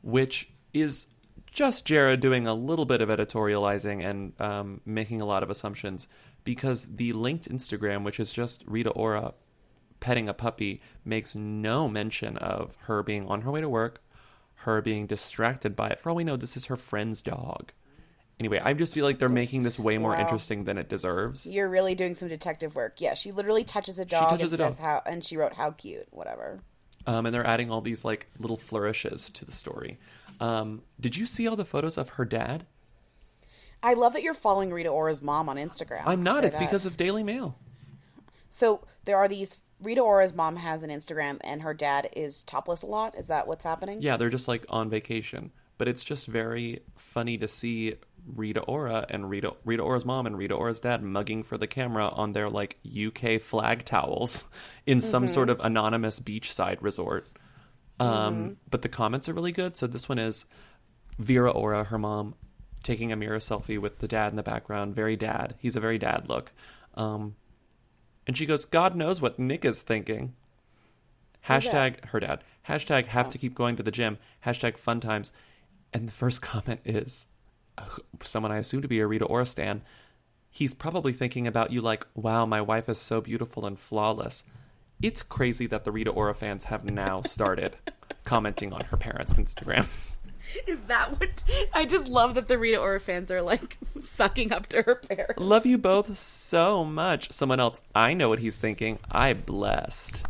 which 0.02 0.50
is 0.72 1.08
just 1.52 1.84
Jared 1.84 2.20
doing 2.20 2.46
a 2.46 2.54
little 2.54 2.84
bit 2.84 3.00
of 3.00 3.08
editorializing 3.08 4.04
and 4.04 4.40
um, 4.40 4.80
making 4.84 5.20
a 5.20 5.26
lot 5.26 5.42
of 5.42 5.50
assumptions 5.50 6.08
because 6.44 6.96
the 6.96 7.12
linked 7.12 7.48
Instagram, 7.48 8.02
which 8.04 8.18
is 8.18 8.32
just 8.32 8.64
Rita 8.66 8.90
Ora 8.90 9.34
petting 10.00 10.28
a 10.28 10.34
puppy, 10.34 10.80
makes 11.04 11.34
no 11.34 11.88
mention 11.88 12.36
of 12.38 12.76
her 12.82 13.02
being 13.02 13.26
on 13.28 13.42
her 13.42 13.50
way 13.50 13.60
to 13.60 13.68
work, 13.68 14.02
her 14.56 14.80
being 14.80 15.06
distracted 15.06 15.76
by 15.76 15.90
it. 15.90 16.00
For 16.00 16.10
all 16.10 16.16
we 16.16 16.24
know, 16.24 16.36
this 16.36 16.56
is 16.56 16.66
her 16.66 16.76
friend's 16.76 17.22
dog. 17.22 17.72
Anyway, 18.42 18.61
I 18.61 18.72
just 18.74 18.92
feel 18.92 19.05
like 19.07 19.20
they're 19.20 19.28
making 19.28 19.62
this 19.62 19.78
way 19.78 19.98
more 19.98 20.11
Wow. 20.11 20.18
interesting 20.20 20.64
than 20.64 20.76
it 20.76 20.88
deserves. 20.88 21.46
You're 21.46 21.68
really 21.68 21.94
doing 21.94 22.14
some 22.16 22.26
detective 22.28 22.74
work. 22.74 23.00
Yeah, 23.00 23.14
she 23.14 23.31
literally 23.31 23.62
touches 23.62 24.00
a 24.00 24.05
dog 24.05 24.31
touches 24.31 24.50
and 24.52 24.61
a 24.61 24.64
says 24.64 24.78
dog. 24.78 24.85
how, 24.85 25.02
and 25.07 25.24
she 25.24 25.37
wrote 25.37 25.52
how 25.52 25.70
cute, 25.70 26.09
whatever. 26.11 26.59
Um, 27.07 27.24
and 27.24 27.33
they're 27.33 27.46
adding 27.46 27.70
all 27.70 27.81
these 27.81 28.05
like 28.05 28.26
little 28.40 28.57
flourishes 28.57 29.31
to 29.31 29.44
the 29.44 29.52
story. 29.52 30.00
Um, 30.40 30.83
did 31.00 31.16
you 31.16 31.24
see 31.24 31.46
all 31.46 31.55
the 31.55 31.64
photos 31.64 31.96
of 31.96 32.09
her 32.11 32.24
dad? 32.24 32.66
I 33.81 33.94
love 33.94 34.12
that 34.14 34.24
you're 34.24 34.35
following 34.35 34.72
Rita 34.72 34.88
Ora's 34.88 35.22
mom 35.22 35.48
on 35.48 35.57
Instagram. 35.57 36.02
I'm 36.05 36.24
not. 36.24 36.44
It's 36.44 36.57
that. 36.57 36.64
because 36.64 36.85
of 36.85 36.96
Daily 36.96 37.22
Mail. 37.22 37.57
So 38.50 38.81
there 39.05 39.18
are 39.18 39.28
these. 39.28 39.61
Rita 39.81 40.00
Ora's 40.00 40.33
mom 40.35 40.57
has 40.57 40.83
an 40.83 40.90
Instagram, 40.90 41.38
and 41.42 41.62
her 41.62 41.74
dad 41.74 42.09
is 42.16 42.42
topless 42.42 42.83
a 42.83 42.87
lot. 42.87 43.16
Is 43.16 43.28
that 43.28 43.46
what's 43.46 43.64
happening? 43.64 44.02
Yeah, 44.02 44.16
they're 44.16 44.31
just 44.31 44.48
like 44.48 44.64
on 44.68 44.90
vacation. 44.90 45.52
But 45.83 45.88
it's 45.88 46.05
just 46.05 46.29
very 46.29 46.79
funny 46.97 47.37
to 47.38 47.49
see 47.49 47.97
Rita 48.25 48.61
Ora 48.61 49.05
and 49.11 49.29
Rita 49.29 49.55
Rita 49.64 49.83
Ora's 49.83 50.05
mom 50.05 50.27
and 50.29 50.38
Rita 50.38 50.55
Ora's 50.55 50.81
dad 50.81 51.03
mugging 51.03 51.42
for 51.42 51.59
the 51.59 51.66
camera 51.66 52.07
on 52.07 52.35
their 52.35 52.49
like 52.49 52.79
UK 52.87 53.40
flag 53.40 53.85
towels 53.85 54.45
in 54.87 55.01
some 55.01 55.25
Mm-hmm. 55.25 55.35
sort 55.35 55.51
of 55.51 55.59
anonymous 55.59 56.21
beachside 56.21 56.77
resort. 56.81 57.27
Um, 57.99 58.59
But 58.71 58.83
the 58.83 58.88
comments 58.88 59.29
are 59.29 59.33
really 59.33 59.51
good. 59.51 59.77
So 59.77 59.88
this 59.88 60.09
one 60.09 60.21
is 60.21 60.47
Vera 61.18 61.51
Ora, 61.51 61.83
her 61.83 61.99
mom, 61.99 62.37
taking 62.85 63.11
a 63.11 63.16
mirror 63.16 63.40
selfie 63.40 63.77
with 63.81 63.99
the 63.99 64.07
dad 64.07 64.31
in 64.31 64.37
the 64.37 64.45
background. 64.45 64.95
Very 64.95 65.16
dad. 65.16 65.57
He's 65.59 65.75
a 65.75 65.81
very 65.81 65.99
dad 65.99 66.29
look. 66.29 66.53
Um, 66.95 67.35
and 68.25 68.37
she 68.37 68.47
goes, 68.47 68.66
God 68.66 68.95
knows 68.95 69.21
what 69.21 69.40
Nick 69.40 69.64
is 69.64 69.83
thinking. 69.83 70.35
Hashtag 71.49 72.05
her 72.11 72.21
dad. 72.21 72.45
Hashtag 72.68 73.07
have 73.07 73.29
to 73.31 73.38
keep 73.38 73.57
going 73.57 73.75
to 73.75 73.83
the 73.83 73.90
gym. 73.90 74.18
Hashtag 74.47 74.79
fun 74.79 75.01
times. 75.01 75.33
And 75.92 76.09
the 76.09 76.12
first 76.12 76.42
comment 76.50 76.81
is 76.85 77.26
uh, 77.78 77.85
someone 78.22 78.52
I 78.52 78.59
assume 78.59 78.83
to 78.83 78.88
be 78.88 79.00
a 79.00 79.07
Rita 79.07 79.24
Ora 79.24 79.46
stan. 79.46 79.83
he's 80.50 80.74
probably 80.74 81.12
thinking 81.12 81.46
about 81.46 81.72
you 81.72 81.81
like, 81.81 82.07
wow, 82.14 82.44
my 82.46 82.61
wife 82.61 82.88
is 82.88 82.98
so 82.98 83.20
beautiful 83.20 83.64
and 83.64 83.78
flawless. 83.78 84.44
It's 85.00 85.22
crazy 85.22 85.66
that 85.66 85.85
the 85.85 85.90
Rita 85.92 86.11
Ora 86.11 86.35
fans 86.35 86.64
have 86.64 86.85
now 86.85 87.22
started 87.22 87.76
commenting 88.24 88.72
on 88.72 88.85
her 88.85 88.96
parents' 88.96 89.33
Instagram. 89.35 89.87
Is 90.66 90.78
that 90.88 91.18
what? 91.18 91.42
I 91.72 91.87
just 91.87 92.07
love 92.07 92.35
that 92.35 92.46
the 92.48 92.59
Rita 92.59 92.78
Ora 92.78 93.00
fans 93.00 93.31
are 93.31 93.40
like 93.42 93.78
sucking 94.00 94.52
up 94.52 94.66
to 94.66 94.83
her 94.83 94.96
parents. 94.96 95.38
Love 95.38 95.64
you 95.64 95.78
both 95.78 96.16
so 96.18 96.85
much. 96.85 97.33
Someone 97.33 97.59
else, 97.59 97.81
I 97.94 98.12
know 98.12 98.28
what 98.28 98.40
he's 98.40 98.59
thinking. 98.59 98.98
I 99.11 99.33
blessed. 99.33 100.22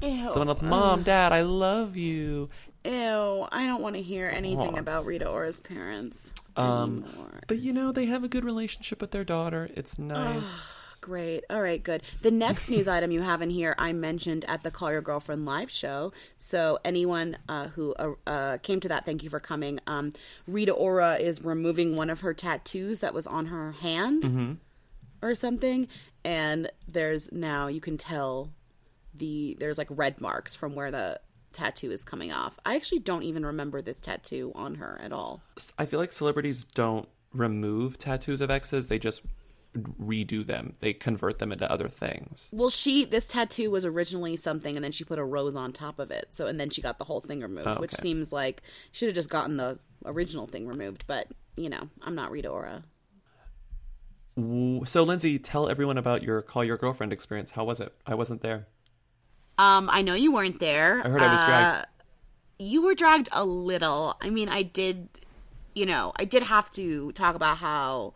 Ew. 0.00 0.28
Someone 0.30 0.48
else, 0.48 0.62
mom, 0.62 1.02
dad, 1.02 1.32
I 1.32 1.42
love 1.42 1.96
you. 1.96 2.50
Ew, 2.84 3.46
I 3.50 3.66
don't 3.66 3.80
want 3.82 3.96
to 3.96 4.02
hear 4.02 4.28
anything 4.28 4.76
Aw. 4.76 4.80
about 4.80 5.06
Rita 5.06 5.26
Ora's 5.28 5.60
parents. 5.60 6.34
Um, 6.56 7.04
anymore. 7.06 7.40
but 7.48 7.58
you 7.58 7.72
know, 7.72 7.92
they 7.92 8.06
have 8.06 8.24
a 8.24 8.28
good 8.28 8.44
relationship 8.44 9.00
with 9.00 9.10
their 9.10 9.24
daughter. 9.24 9.70
It's 9.74 9.98
nice. 9.98 10.98
Great. 11.00 11.44
All 11.50 11.60
right, 11.60 11.82
good. 11.82 12.02
The 12.22 12.30
next 12.30 12.70
news 12.70 12.88
item 12.88 13.10
you 13.10 13.20
have 13.20 13.42
in 13.42 13.50
here, 13.50 13.74
I 13.78 13.92
mentioned 13.92 14.44
at 14.48 14.62
the 14.62 14.70
Call 14.70 14.90
Your 14.90 15.02
Girlfriend 15.02 15.44
live 15.44 15.70
show. 15.70 16.12
So, 16.38 16.78
anyone 16.84 17.36
uh, 17.48 17.68
who 17.68 17.94
uh, 17.94 18.12
uh, 18.26 18.58
came 18.58 18.80
to 18.80 18.88
that, 18.88 19.04
thank 19.04 19.22
you 19.22 19.28
for 19.28 19.38
coming. 19.40 19.80
Um, 19.86 20.12
Rita 20.46 20.72
Ora 20.72 21.16
is 21.16 21.42
removing 21.42 21.94
one 21.96 22.08
of 22.08 22.20
her 22.20 22.32
tattoos 22.32 23.00
that 23.00 23.12
was 23.12 23.26
on 23.26 23.46
her 23.46 23.72
hand 23.72 24.22
Mhm. 24.22 24.56
or 25.20 25.34
something. 25.34 25.88
And 26.24 26.70
there's 26.88 27.30
now, 27.32 27.66
you 27.66 27.82
can 27.82 27.98
tell 27.98 28.50
the, 29.14 29.56
there's 29.60 29.76
like 29.76 29.88
red 29.90 30.22
marks 30.22 30.54
from 30.54 30.74
where 30.74 30.90
the 30.90 31.20
tattoo 31.54 31.90
is 31.90 32.04
coming 32.04 32.32
off. 32.32 32.58
I 32.64 32.76
actually 32.76 33.00
don't 33.00 33.22
even 33.22 33.46
remember 33.46 33.80
this 33.80 34.00
tattoo 34.00 34.52
on 34.54 34.76
her 34.76 35.00
at 35.02 35.12
all. 35.12 35.42
I 35.78 35.86
feel 35.86 36.00
like 36.00 36.12
celebrities 36.12 36.64
don't 36.64 37.08
remove 37.32 37.98
tattoos 37.98 38.40
of 38.40 38.50
exes, 38.50 38.88
they 38.88 38.98
just 38.98 39.22
redo 39.74 40.46
them. 40.46 40.74
They 40.80 40.92
convert 40.92 41.38
them 41.38 41.52
into 41.52 41.70
other 41.70 41.88
things. 41.88 42.48
Well, 42.52 42.70
she 42.70 43.04
this 43.04 43.26
tattoo 43.26 43.70
was 43.70 43.84
originally 43.84 44.36
something, 44.36 44.76
and 44.76 44.84
then 44.84 44.92
she 44.92 45.04
put 45.04 45.18
a 45.18 45.24
rose 45.24 45.56
on 45.56 45.72
top 45.72 45.98
of 45.98 46.10
it. 46.10 46.28
So, 46.30 46.46
and 46.46 46.60
then 46.60 46.70
she 46.70 46.82
got 46.82 46.98
the 46.98 47.04
whole 47.04 47.20
thing 47.20 47.40
removed, 47.40 47.66
Oh, 47.66 47.74
which 47.76 47.94
seems 47.94 48.32
like 48.32 48.62
should 48.92 49.08
have 49.08 49.16
just 49.16 49.30
gotten 49.30 49.56
the 49.56 49.78
original 50.04 50.46
thing 50.46 50.66
removed. 50.66 51.04
But 51.06 51.28
you 51.56 51.68
know, 51.68 51.88
I'm 52.02 52.14
not 52.14 52.30
Rita 52.30 52.48
Ora. 52.48 52.84
So, 54.36 55.04
Lindsay, 55.04 55.38
tell 55.38 55.68
everyone 55.68 55.96
about 55.96 56.22
your 56.22 56.42
call 56.42 56.64
your 56.64 56.76
girlfriend 56.76 57.12
experience. 57.12 57.52
How 57.52 57.64
was 57.64 57.80
it? 57.80 57.92
I 58.06 58.14
wasn't 58.14 58.42
there. 58.42 58.66
Um, 59.58 59.88
I 59.92 60.02
know 60.02 60.14
you 60.14 60.32
weren't 60.32 60.60
there. 60.60 61.00
I 61.04 61.08
heard 61.08 61.22
I 61.22 61.32
was 61.32 61.40
dragged. 61.44 61.76
Uh, 61.76 61.84
You 62.58 62.82
were 62.82 62.94
dragged 62.94 63.28
a 63.32 63.44
little. 63.44 64.16
I 64.20 64.30
mean, 64.30 64.48
I 64.48 64.62
did. 64.62 65.08
You 65.74 65.86
know, 65.86 66.12
I 66.16 66.24
did 66.24 66.42
have 66.42 66.70
to 66.72 67.12
talk 67.12 67.34
about 67.34 67.58
how. 67.58 68.14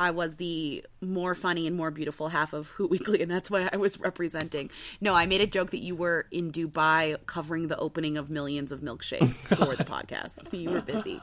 I 0.00 0.12
was 0.12 0.36
the 0.36 0.84
more 1.00 1.34
funny 1.34 1.66
and 1.66 1.76
more 1.76 1.90
beautiful 1.90 2.28
half 2.28 2.52
of 2.52 2.68
Who 2.68 2.86
Weekly, 2.86 3.20
and 3.20 3.28
that's 3.28 3.50
why 3.50 3.68
I 3.72 3.78
was 3.78 3.98
representing. 3.98 4.70
No, 5.00 5.12
I 5.12 5.26
made 5.26 5.40
a 5.40 5.46
joke 5.48 5.70
that 5.72 5.82
you 5.82 5.96
were 5.96 6.26
in 6.30 6.52
Dubai 6.52 7.16
covering 7.26 7.66
the 7.66 7.76
opening 7.78 8.16
of 8.16 8.30
millions 8.30 8.70
of 8.70 8.78
milkshakes 8.80 9.34
for 9.56 9.74
the 9.74 9.82
podcast. 9.82 10.52
You 10.56 10.70
were 10.70 10.82
busy. 10.82 11.20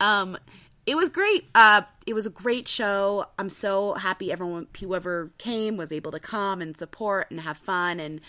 Um, 0.00 0.36
it 0.84 0.96
was 0.96 1.10
great. 1.10 1.44
Uh, 1.54 1.82
it 2.08 2.14
was 2.14 2.26
a 2.26 2.30
great 2.30 2.66
show. 2.66 3.26
I'm 3.38 3.48
so 3.48 3.94
happy 3.94 4.32
everyone, 4.32 4.66
whoever 4.80 5.30
came, 5.38 5.76
was 5.76 5.92
able 5.92 6.10
to 6.10 6.18
come 6.18 6.60
and 6.60 6.76
support 6.76 7.30
and 7.30 7.38
have 7.42 7.56
fun. 7.58 8.00
And 8.00 8.20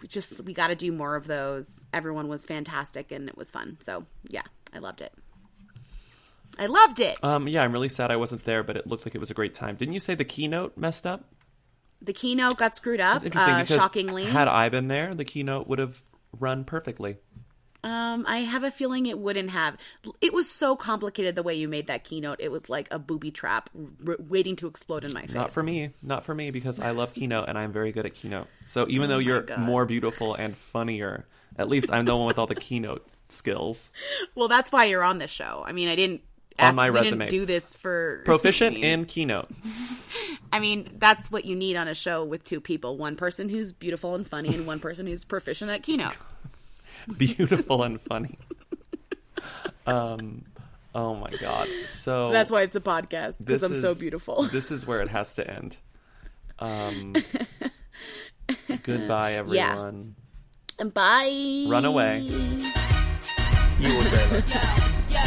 we 0.00 0.08
just 0.08 0.44
we 0.44 0.52
got 0.52 0.68
to 0.68 0.74
do 0.74 0.92
more 0.92 1.16
of 1.16 1.26
those. 1.26 1.86
Everyone 1.92 2.28
was 2.28 2.46
fantastic 2.46 3.12
and 3.12 3.28
it 3.28 3.36
was 3.36 3.50
fun. 3.50 3.76
So 3.80 4.06
yeah, 4.28 4.42
I 4.72 4.78
loved 4.78 5.00
it. 5.00 5.12
I 6.58 6.66
loved 6.66 7.00
it. 7.00 7.22
Um, 7.24 7.48
yeah, 7.48 7.62
I'm 7.62 7.72
really 7.72 7.88
sad 7.88 8.10
I 8.10 8.16
wasn't 8.16 8.44
there, 8.44 8.62
but 8.62 8.76
it 8.76 8.86
looked 8.86 9.06
like 9.06 9.14
it 9.14 9.18
was 9.18 9.30
a 9.30 9.34
great 9.34 9.54
time. 9.54 9.76
Didn't 9.76 9.94
you 9.94 10.00
say 10.00 10.14
the 10.14 10.24
keynote 10.24 10.76
messed 10.76 11.06
up? 11.06 11.24
The 12.02 12.12
keynote 12.12 12.56
got 12.56 12.76
screwed 12.76 13.00
up. 13.00 13.22
That's 13.22 13.24
interesting 13.24 13.54
uh, 13.54 13.80
shockingly. 13.80 14.24
had 14.24 14.48
I 14.48 14.68
been 14.68 14.88
there, 14.88 15.14
the 15.14 15.24
keynote 15.24 15.68
would 15.68 15.78
have 15.78 16.02
run 16.38 16.64
perfectly. 16.64 17.18
Um, 17.82 18.24
I 18.28 18.38
have 18.38 18.62
a 18.64 18.70
feeling 18.70 19.06
it 19.06 19.18
wouldn't 19.18 19.50
have. 19.50 19.76
It 20.20 20.32
was 20.34 20.50
so 20.50 20.76
complicated 20.76 21.34
the 21.34 21.42
way 21.42 21.54
you 21.54 21.66
made 21.68 21.86
that 21.86 22.04
keynote. 22.04 22.40
It 22.40 22.52
was 22.52 22.68
like 22.68 22.88
a 22.90 22.98
booby 22.98 23.30
trap 23.30 23.70
r- 24.06 24.16
waiting 24.18 24.54
to 24.56 24.66
explode 24.66 25.04
in 25.04 25.12
my 25.14 25.22
face. 25.22 25.32
Not 25.34 25.52
for 25.52 25.62
me. 25.62 25.90
Not 26.02 26.24
for 26.24 26.34
me 26.34 26.50
because 26.50 26.78
I 26.78 26.90
love 26.90 27.14
keynote 27.14 27.48
and 27.48 27.56
I'm 27.56 27.72
very 27.72 27.90
good 27.92 28.04
at 28.06 28.14
keynote. 28.14 28.48
So 28.66 28.86
even 28.90 29.06
Oh 29.06 29.14
though 29.14 29.18
you're 29.18 29.42
God. 29.42 29.60
more 29.60 29.86
beautiful 29.86 30.34
and 30.34 30.54
funnier, 30.56 31.26
at 31.56 31.68
least 31.68 31.90
I'm 31.90 32.04
the 32.04 32.16
one 32.16 32.26
with 32.26 32.38
all 32.38 32.46
the 32.46 32.54
keynote 32.54 33.06
skills. 33.28 33.90
Well, 34.34 34.48
that's 34.48 34.70
why 34.72 34.84
you're 34.84 35.02
on 35.04 35.18
this 35.18 35.30
show. 35.30 35.62
I 35.66 35.72
mean, 35.72 35.88
I 35.88 35.96
didn't 35.96 36.22
On 36.58 36.74
my 36.74 36.88
resume. 36.88 37.18
Didn't 37.28 37.30
do 37.30 37.46
this 37.46 37.72
for 37.74 38.20
Proficient 38.26 38.76
I 38.76 38.80
mean- 38.80 38.84
in 39.00 39.04
keynote. 39.06 39.46
I 40.52 40.58
mean, 40.60 40.88
that's 40.98 41.30
what 41.30 41.44
you 41.44 41.54
need 41.56 41.76
on 41.76 41.88
a 41.88 41.94
show 41.94 42.24
with 42.24 42.44
two 42.44 42.60
people: 42.60 42.96
one 42.98 43.16
person 43.16 43.48
who's 43.48 43.72
beautiful 43.72 44.14
and 44.14 44.26
funny, 44.26 44.54
and 44.54 44.66
one 44.66 44.80
person 44.80 45.06
who's 45.06 45.24
proficient 45.24 45.70
at 45.70 45.82
keynote. 45.82 46.16
Beautiful 47.18 47.82
and 47.82 48.00
funny. 48.00 48.38
Um 49.86 50.44
oh 50.94 51.14
my 51.14 51.30
god. 51.40 51.68
So 51.86 52.30
That's 52.32 52.50
why 52.50 52.62
it's 52.62 52.76
a 52.76 52.80
podcast 52.80 53.38
because 53.38 53.62
I'm 53.62 53.74
so 53.74 53.94
beautiful. 53.94 54.42
This 54.52 54.70
is 54.70 54.86
where 54.86 55.00
it 55.00 55.08
has 55.08 55.34
to 55.36 55.48
end. 55.50 55.76
Um 56.58 57.14
goodbye 58.82 59.30
Yeah. 59.48 59.70
everyone. 59.70 60.16
And 60.78 60.92
bye. 60.94 61.66
Run 61.68 61.84
away. 61.84 62.20
You 62.20 63.88
will 63.96 64.02
dream 64.04 64.32
it. 64.32 64.48
Yo, 65.10 65.18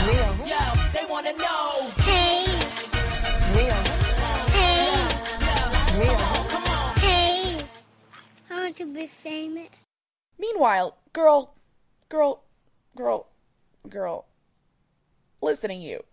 yo, 0.45 0.73
they 0.93 1.05
wanna 1.09 1.33
know. 1.33 1.91
Hey, 1.99 2.45
Mia. 3.53 3.73
hey, 4.57 5.99
Mia. 5.99 6.17
Hey. 6.99 7.65
I 8.51 8.55
want 8.63 8.77
to 8.77 8.93
be 8.93 9.07
famous. 9.07 9.69
Meanwhile, 10.39 10.97
girl, 11.13 11.55
girl, 12.13 12.43
girl, 12.95 13.27
girl, 13.89 14.25
listening 15.41 15.81
you. 15.81 16.03